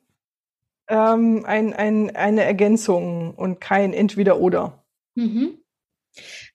[0.88, 4.84] ähm, ein, ein, eine Ergänzung und kein Entweder-Oder.
[5.16, 5.60] Mhm.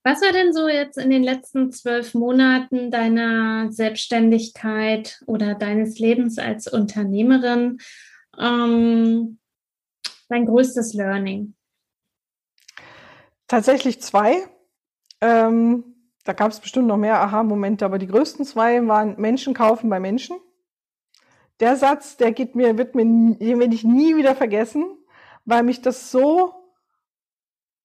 [0.04, 6.38] Was war denn so jetzt in den letzten zwölf Monaten deiner Selbstständigkeit oder deines Lebens
[6.38, 7.78] als Unternehmerin
[8.38, 9.38] ähm,
[10.28, 11.54] dein größtes Learning?
[13.46, 14.48] Tatsächlich zwei.
[15.20, 15.84] Ähm,
[16.24, 20.00] da gab es bestimmt noch mehr Aha-Momente, aber die größten zwei waren Menschen kaufen bei
[20.00, 20.36] Menschen.
[21.60, 24.84] Der Satz, der geht mir, wird mir, den werde ich nie wieder vergessen,
[25.44, 26.54] weil mich das so,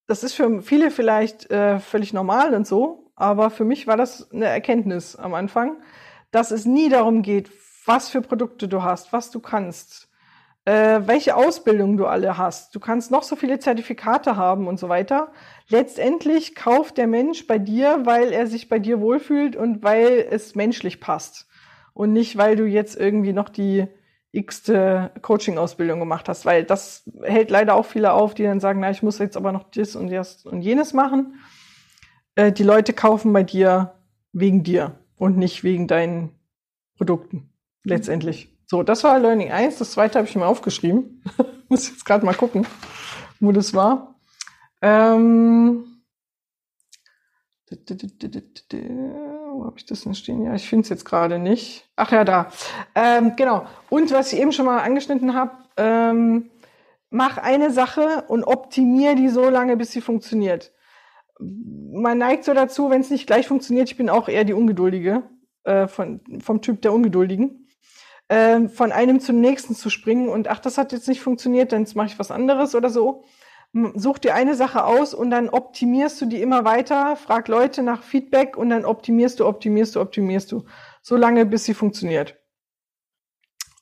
[0.07, 4.31] das ist für viele vielleicht äh, völlig normal und so, aber für mich war das
[4.31, 5.77] eine Erkenntnis am Anfang,
[6.31, 7.51] dass es nie darum geht,
[7.85, 10.09] was für Produkte du hast, was du kannst,
[10.65, 12.75] äh, welche Ausbildung du alle hast.
[12.75, 15.31] Du kannst noch so viele Zertifikate haben und so weiter.
[15.69, 20.55] Letztendlich kauft der Mensch bei dir, weil er sich bei dir wohlfühlt und weil es
[20.55, 21.47] menschlich passt.
[21.93, 23.87] Und nicht, weil du jetzt irgendwie noch die
[24.37, 28.91] x-te Coaching-Ausbildung gemacht hast, weil das hält leider auch viele auf, die dann sagen, na,
[28.91, 31.35] ich muss jetzt aber noch das und das und jenes machen.
[32.35, 33.95] Äh, die Leute kaufen bei dir
[34.31, 36.31] wegen dir und nicht wegen deinen
[36.97, 38.55] Produkten, letztendlich.
[38.65, 39.77] So, das war Learning 1.
[39.77, 41.23] Das zweite habe ich mir aufgeschrieben.
[41.69, 42.65] muss jetzt gerade mal gucken,
[43.39, 44.15] wo das war.
[44.81, 45.85] Ähm,
[49.57, 50.43] wo habe ich das denn stehen?
[50.43, 51.89] Ja, ich finde es jetzt gerade nicht.
[51.95, 52.51] Ach ja, da.
[52.93, 53.65] Ähm, genau.
[53.89, 56.51] Und was ich eben schon mal angeschnitten habe, ähm,
[57.09, 60.71] mach eine Sache und optimier die so lange, bis sie funktioniert.
[61.39, 65.23] Man neigt so dazu, wenn es nicht gleich funktioniert, ich bin auch eher die Ungeduldige,
[65.63, 67.67] äh, von, vom Typ der Ungeduldigen,
[68.27, 71.87] äh, von einem zum nächsten zu springen und ach, das hat jetzt nicht funktioniert, dann
[71.95, 73.23] mache ich was anderes oder so
[73.73, 78.03] such dir eine Sache aus und dann optimierst du die immer weiter, frag Leute nach
[78.03, 80.65] Feedback und dann optimierst du, optimierst du, optimierst du,
[81.01, 82.37] so lange, bis sie funktioniert.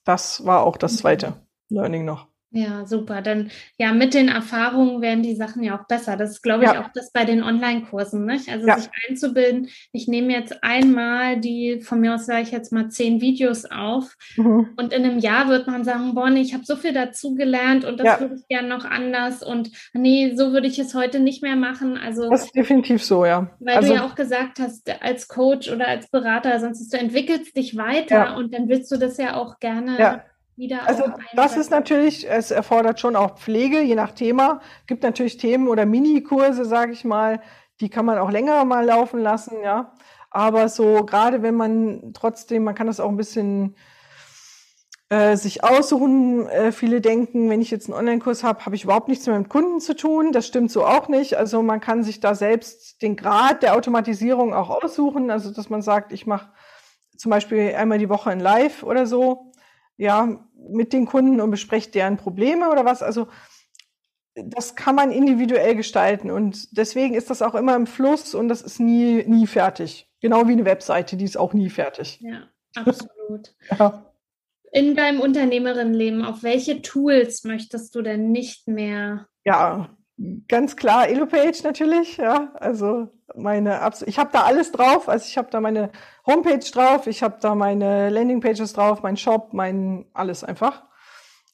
[0.04, 2.28] Das war auch das zweite Learning noch.
[2.52, 3.22] Ja, super.
[3.22, 6.16] Dann ja, mit den Erfahrungen werden die Sachen ja auch besser.
[6.16, 6.82] Das ist, glaube ich, ja.
[6.82, 8.50] auch das bei den Online-Kursen, nicht?
[8.50, 8.78] Also ja.
[8.78, 13.20] sich einzubilden, ich nehme jetzt einmal die, von mir aus sage ich jetzt mal zehn
[13.20, 14.70] Videos auf mhm.
[14.78, 17.84] und in einem Jahr wird man sagen, boah, nee, ich habe so viel dazu gelernt
[17.84, 18.20] und das ja.
[18.22, 21.98] würde ich gerne noch anders und nee, so würde ich es heute nicht mehr machen.
[21.98, 23.50] Also das ist definitiv so, ja.
[23.60, 26.98] Weil also, du ja auch gesagt hast, als Coach oder als Berater, sonst ist, du
[26.98, 30.24] entwickelst dich weiter und dann willst du das ja auch gerne
[30.56, 30.88] wieder.
[30.88, 31.04] Also
[31.34, 34.62] das ist natürlich, es erfordert schon auch Pflege, je nach Thema.
[34.88, 37.42] Gibt natürlich Themen oder Minikurse, sage ich mal,
[37.82, 39.94] die kann man auch länger mal laufen lassen, ja.
[40.32, 43.76] Aber so gerade wenn man trotzdem, man kann das auch ein bisschen
[45.10, 46.48] äh, sich aussuchen.
[46.48, 49.50] Äh, viele denken, wenn ich jetzt einen Online-Kurs habe, habe ich überhaupt nichts mehr mit
[49.50, 50.32] Kunden zu tun.
[50.32, 51.36] Das stimmt so auch nicht.
[51.36, 55.30] Also man kann sich da selbst den Grad der Automatisierung auch aussuchen.
[55.30, 56.50] Also dass man sagt, ich mache
[57.18, 59.52] zum Beispiel einmal die Woche ein Live oder so
[59.98, 63.04] ja, mit den Kunden und besprecht deren Probleme oder was.
[63.04, 63.28] Also
[64.36, 68.62] das kann man individuell gestalten und deswegen ist das auch immer im Fluss und das
[68.62, 70.10] ist nie, nie fertig.
[70.20, 72.20] Genau wie eine Webseite, die ist auch nie fertig.
[72.22, 73.56] Ja, absolut.
[73.80, 74.12] ja.
[74.72, 79.28] In deinem Unternehmerinnenleben, auf welche Tools möchtest du denn nicht mehr?
[79.46, 79.96] Ja,
[80.50, 82.52] ganz klar Elopage natürlich, ja.
[82.56, 85.92] Also meine ich habe da alles drauf, also ich habe da meine
[86.26, 90.84] Homepage drauf, ich habe da meine Landingpages drauf, mein Shop, mein alles einfach.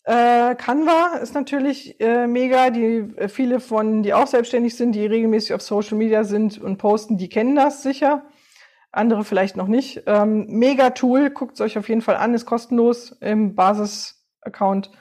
[0.03, 5.05] Äh, Canva ist natürlich äh, mega, die äh, viele von die auch selbstständig sind, die
[5.05, 8.23] regelmäßig auf Social Media sind und posten, die kennen das sicher.
[8.91, 10.03] Andere vielleicht noch nicht.
[10.07, 14.91] Ähm, mega Tool, guckt es euch auf jeden Fall an, ist kostenlos im Basis-Account.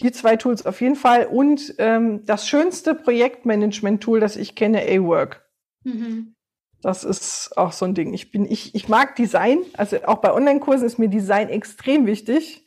[0.00, 1.26] Die zwei Tools auf jeden Fall.
[1.26, 5.49] Und ähm, das schönste Projektmanagement-Tool, das ich kenne, A-Work.
[5.84, 6.34] Mhm.
[6.82, 8.14] Das ist auch so ein Ding.
[8.14, 9.58] Ich bin, ich, ich mag Design.
[9.76, 12.66] Also auch bei Online-Kursen ist mir Design extrem wichtig.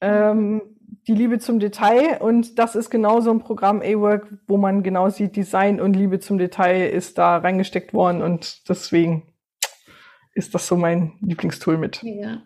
[0.00, 0.62] Ähm,
[1.06, 2.18] die Liebe zum Detail.
[2.20, 6.20] Und das ist genau so ein Programm A-Work, wo man genau sieht, Design und Liebe
[6.20, 8.22] zum Detail ist da reingesteckt worden.
[8.22, 9.34] Und deswegen
[10.34, 12.02] ist das so mein Lieblingstool mit.
[12.02, 12.42] Ja.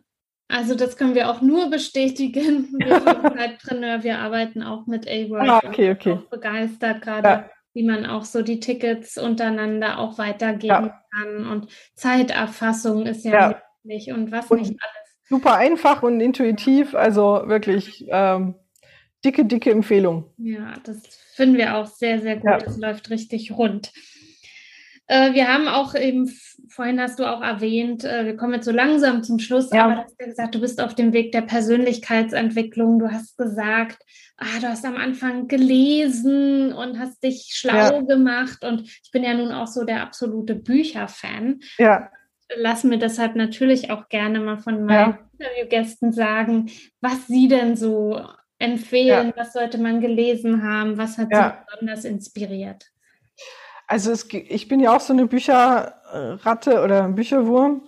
[0.48, 2.68] Also das können wir auch nur bestätigen.
[2.78, 3.02] Wir
[3.36, 5.48] Zeitpreneur, wir arbeiten auch mit A-Work.
[5.48, 6.12] Ah, okay, okay.
[6.12, 7.50] Auch begeistert gerade, ja.
[7.76, 11.02] Wie man auch so die Tickets untereinander auch weitergeben ja.
[11.12, 11.46] kann.
[11.46, 13.62] Und Zeiterfassung ist ja, ja.
[13.84, 15.18] möglich und was und nicht alles.
[15.28, 18.54] Super einfach und intuitiv, also wirklich ähm,
[19.22, 20.32] dicke, dicke Empfehlung.
[20.38, 21.02] Ja, das
[21.34, 22.62] finden wir auch sehr, sehr gut.
[22.66, 23.92] Es läuft richtig rund.
[25.08, 26.28] Äh, wir haben auch eben,
[26.68, 29.84] vorhin hast du auch erwähnt, äh, wir kommen jetzt so langsam zum Schluss, ja.
[29.84, 32.98] aber du hast ja gesagt, du bist auf dem Weg der Persönlichkeitsentwicklung.
[32.98, 34.02] Du hast gesagt,
[34.36, 38.00] ah, du hast am Anfang gelesen und hast dich schlau ja.
[38.00, 38.64] gemacht.
[38.64, 41.60] Und ich bin ja nun auch so der absolute Bücherfan.
[41.78, 42.10] Ja.
[42.56, 45.18] Lass mir deshalb natürlich auch gerne mal von meinen ja.
[45.38, 48.20] Interviewgästen sagen, was sie denn so
[48.58, 52.86] empfehlen, was sollte man gelesen haben, was hat sie besonders inspiriert.
[53.86, 57.82] Also es, ich bin ja auch so eine Bücherratte oder Bücherwurm.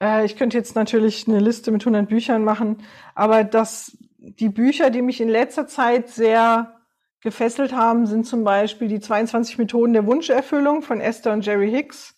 [0.00, 2.82] Äh, ich könnte jetzt natürlich eine Liste mit 100 Büchern machen,
[3.14, 6.80] aber das, die Bücher, die mich in letzter Zeit sehr
[7.20, 12.16] gefesselt haben, sind zum Beispiel die 22 Methoden der Wunscherfüllung von Esther und Jerry Hicks.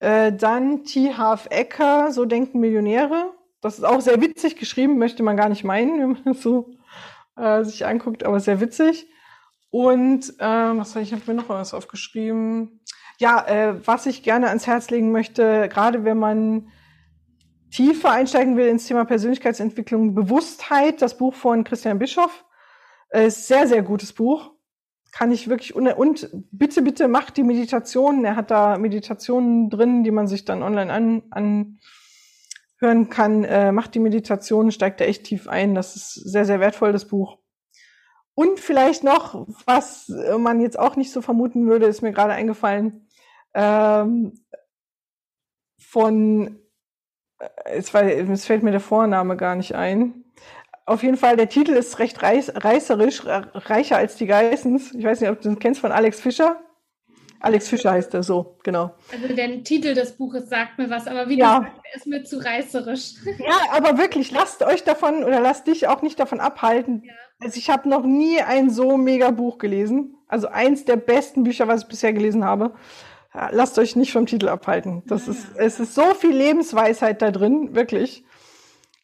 [0.00, 1.14] Äh, dann T.
[1.14, 3.32] Half Ecker, So denken Millionäre.
[3.60, 6.74] Das ist auch sehr witzig geschrieben, möchte man gar nicht meinen, wenn man das so
[7.36, 9.06] äh, sich anguckt, aber sehr witzig.
[9.70, 10.44] Und äh,
[10.78, 12.80] was ich, habe mir noch was aufgeschrieben.
[13.18, 16.68] Ja, äh, was ich gerne ans Herz legen möchte, gerade wenn man
[17.70, 22.44] tiefer einsteigen will ins Thema Persönlichkeitsentwicklung, Bewusstheit, das Buch von Christian Bischoff,
[23.10, 24.52] äh, ist sehr, sehr gutes Buch.
[25.12, 28.24] Kann ich wirklich, und, und bitte, bitte macht die Meditationen.
[28.24, 31.22] Er hat da Meditationen drin, die man sich dann online an,
[32.80, 33.44] anhören kann.
[33.44, 35.74] Äh, macht die Meditationen, steigt da echt tief ein.
[35.74, 37.38] Das ist sehr, sehr wertvoll, das Buch.
[38.36, 43.08] Und vielleicht noch, was man jetzt auch nicht so vermuten würde, ist mir gerade eingefallen,
[43.54, 44.34] ähm,
[45.80, 46.58] von,
[47.38, 50.22] äh, es, war, es fällt mir der Vorname gar nicht ein.
[50.84, 54.94] Auf jeden Fall, der Titel ist recht reiß, reißerisch, reicher als die Geissens.
[54.94, 56.60] Ich weiß nicht, ob du den kennst von Alex Fischer.
[57.46, 58.94] Alex Fischer heißt er so, genau.
[59.12, 61.60] Also der Titel des Buches sagt mir was, aber wie ja.
[61.60, 63.14] gesagt, ist mir zu reißerisch.
[63.38, 67.02] Ja, aber wirklich, lasst euch davon oder lasst dich auch nicht davon abhalten.
[67.04, 67.12] Ja.
[67.40, 70.16] Also ich habe noch nie ein so mega Buch gelesen.
[70.26, 72.74] Also eins der besten Bücher, was ich bisher gelesen habe.
[73.50, 75.02] Lasst euch nicht vom Titel abhalten.
[75.06, 75.32] Das ja.
[75.32, 78.24] ist, es ist so viel Lebensweisheit da drin, wirklich.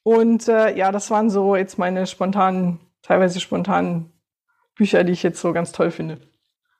[0.03, 4.13] Und äh, ja, das waren so jetzt meine spontanen, teilweise spontanen
[4.75, 6.19] Bücher, die ich jetzt so ganz toll finde.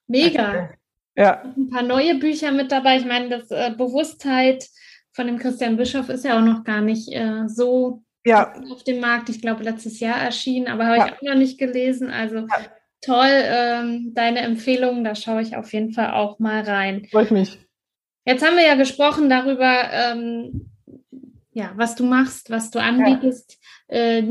[0.07, 0.71] Mega.
[1.17, 1.43] Ja.
[1.57, 2.97] Ein paar neue Bücher mit dabei.
[2.97, 4.67] Ich meine, das äh, Bewusstheit
[5.13, 8.55] von dem Christian Bischof ist ja auch noch gar nicht äh, so ja.
[8.71, 9.29] auf dem Markt.
[9.29, 11.07] Ich glaube, letztes Jahr erschienen, aber habe ja.
[11.07, 12.11] ich auch noch nicht gelesen.
[12.11, 12.49] Also ja.
[13.03, 17.07] toll, ähm, deine Empfehlungen, da schaue ich auf jeden Fall auch mal rein.
[17.11, 17.59] Freut mich.
[18.25, 20.71] Jetzt haben wir ja gesprochen darüber, ähm,
[21.53, 23.59] ja, was du machst, was du anbietest.
[23.89, 24.23] Äh,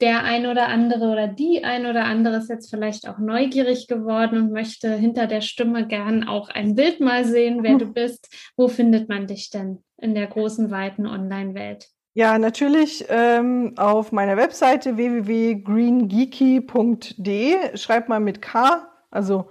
[0.00, 4.38] der ein oder andere oder die ein oder andere ist jetzt vielleicht auch neugierig geworden
[4.38, 8.34] und möchte hinter der Stimme gern auch ein Bild mal sehen, wer du bist.
[8.56, 11.88] Wo findet man dich denn in der großen, weiten Online-Welt?
[12.14, 17.76] Ja, natürlich ähm, auf meiner Webseite www.greengeeky.de.
[17.76, 18.88] Schreibt mal mit K.
[19.10, 19.48] Also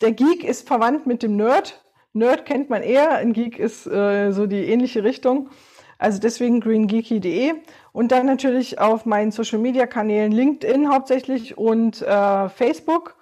[0.00, 1.84] der Geek ist verwandt mit dem Nerd.
[2.12, 5.50] Nerd kennt man eher, ein Geek ist äh, so die ähnliche Richtung.
[5.98, 7.54] Also deswegen greengeeky.de
[7.92, 13.16] und dann natürlich auf meinen Social Media Kanälen LinkedIn hauptsächlich und äh, Facebook.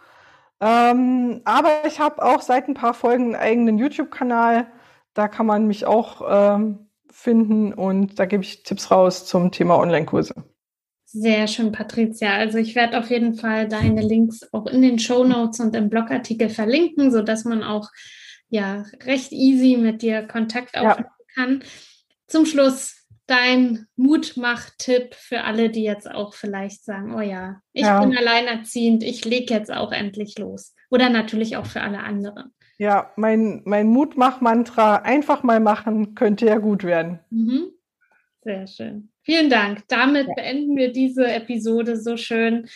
[0.61, 4.67] Ähm, aber ich habe auch seit ein paar Folgen einen eigenen YouTube-Kanal.
[5.15, 9.79] Da kann man mich auch ähm, finden und da gebe ich Tipps raus zum Thema
[9.79, 10.35] Online-Kurse.
[11.13, 12.37] Sehr schön, Patricia.
[12.37, 15.91] Also ich werde auf jeden Fall deine Links auch in den Show Notes und im
[15.91, 17.89] Blogartikel verlinken, sodass man auch
[18.49, 21.35] ja recht easy mit dir Kontakt aufnehmen ja.
[21.35, 21.65] kann.
[22.31, 28.01] Zum Schluss dein Mutmach-Tipp für alle, die jetzt auch vielleicht sagen, oh ja, ich ja.
[28.01, 30.75] bin alleinerziehend, ich lege jetzt auch endlich los.
[30.91, 32.53] Oder natürlich auch für alle anderen.
[32.79, 37.21] Ja, mein, mein Mutmach-Mantra, einfach mal machen, könnte ja gut werden.
[37.31, 37.73] Mhm.
[38.43, 39.11] Sehr schön.
[39.23, 39.83] Vielen Dank.
[39.89, 40.35] Damit ja.
[40.35, 42.69] beenden wir diese Episode so schön.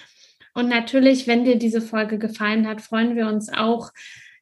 [0.54, 3.92] Und natürlich, wenn dir diese Folge gefallen hat, freuen wir uns auch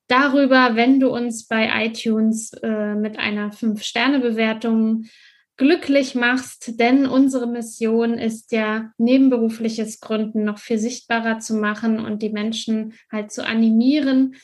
[0.08, 5.06] darüber, wenn du uns bei iTunes äh, mit einer 5-Sterne-Bewertung
[5.58, 12.22] glücklich machst, denn unsere Mission ist ja, nebenberufliches Gründen noch viel sichtbarer zu machen und
[12.22, 14.36] die Menschen halt zu animieren,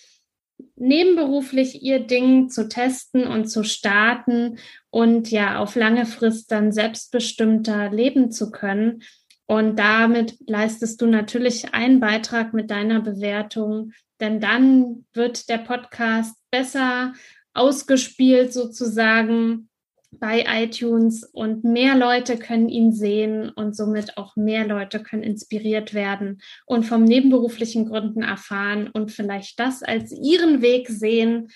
[0.76, 4.58] nebenberuflich ihr Ding zu testen und zu starten
[4.90, 9.02] und ja auf lange Frist dann selbstbestimmter leben zu können.
[9.48, 16.36] Und damit leistest du natürlich einen Beitrag mit deiner Bewertung, denn dann wird der Podcast
[16.52, 17.14] besser
[17.54, 19.70] ausgespielt sozusagen
[20.12, 25.94] bei iTunes und mehr Leute können ihn sehen und somit auch mehr Leute können inspiriert
[25.94, 31.50] werden und vom nebenberuflichen Gründen erfahren und vielleicht das als ihren Weg sehen,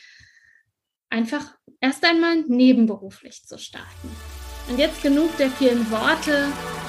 [1.10, 4.10] einfach erst einmal nebenberuflich zu starten.
[4.70, 6.48] Und jetzt genug der vielen Worte.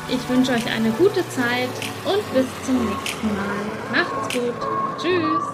[0.08, 1.70] Ich wünsche euch eine gute Zeit
[2.04, 3.64] und bis zum nächsten Mal.
[3.90, 4.54] Macht's gut.
[5.00, 5.53] Tschüss.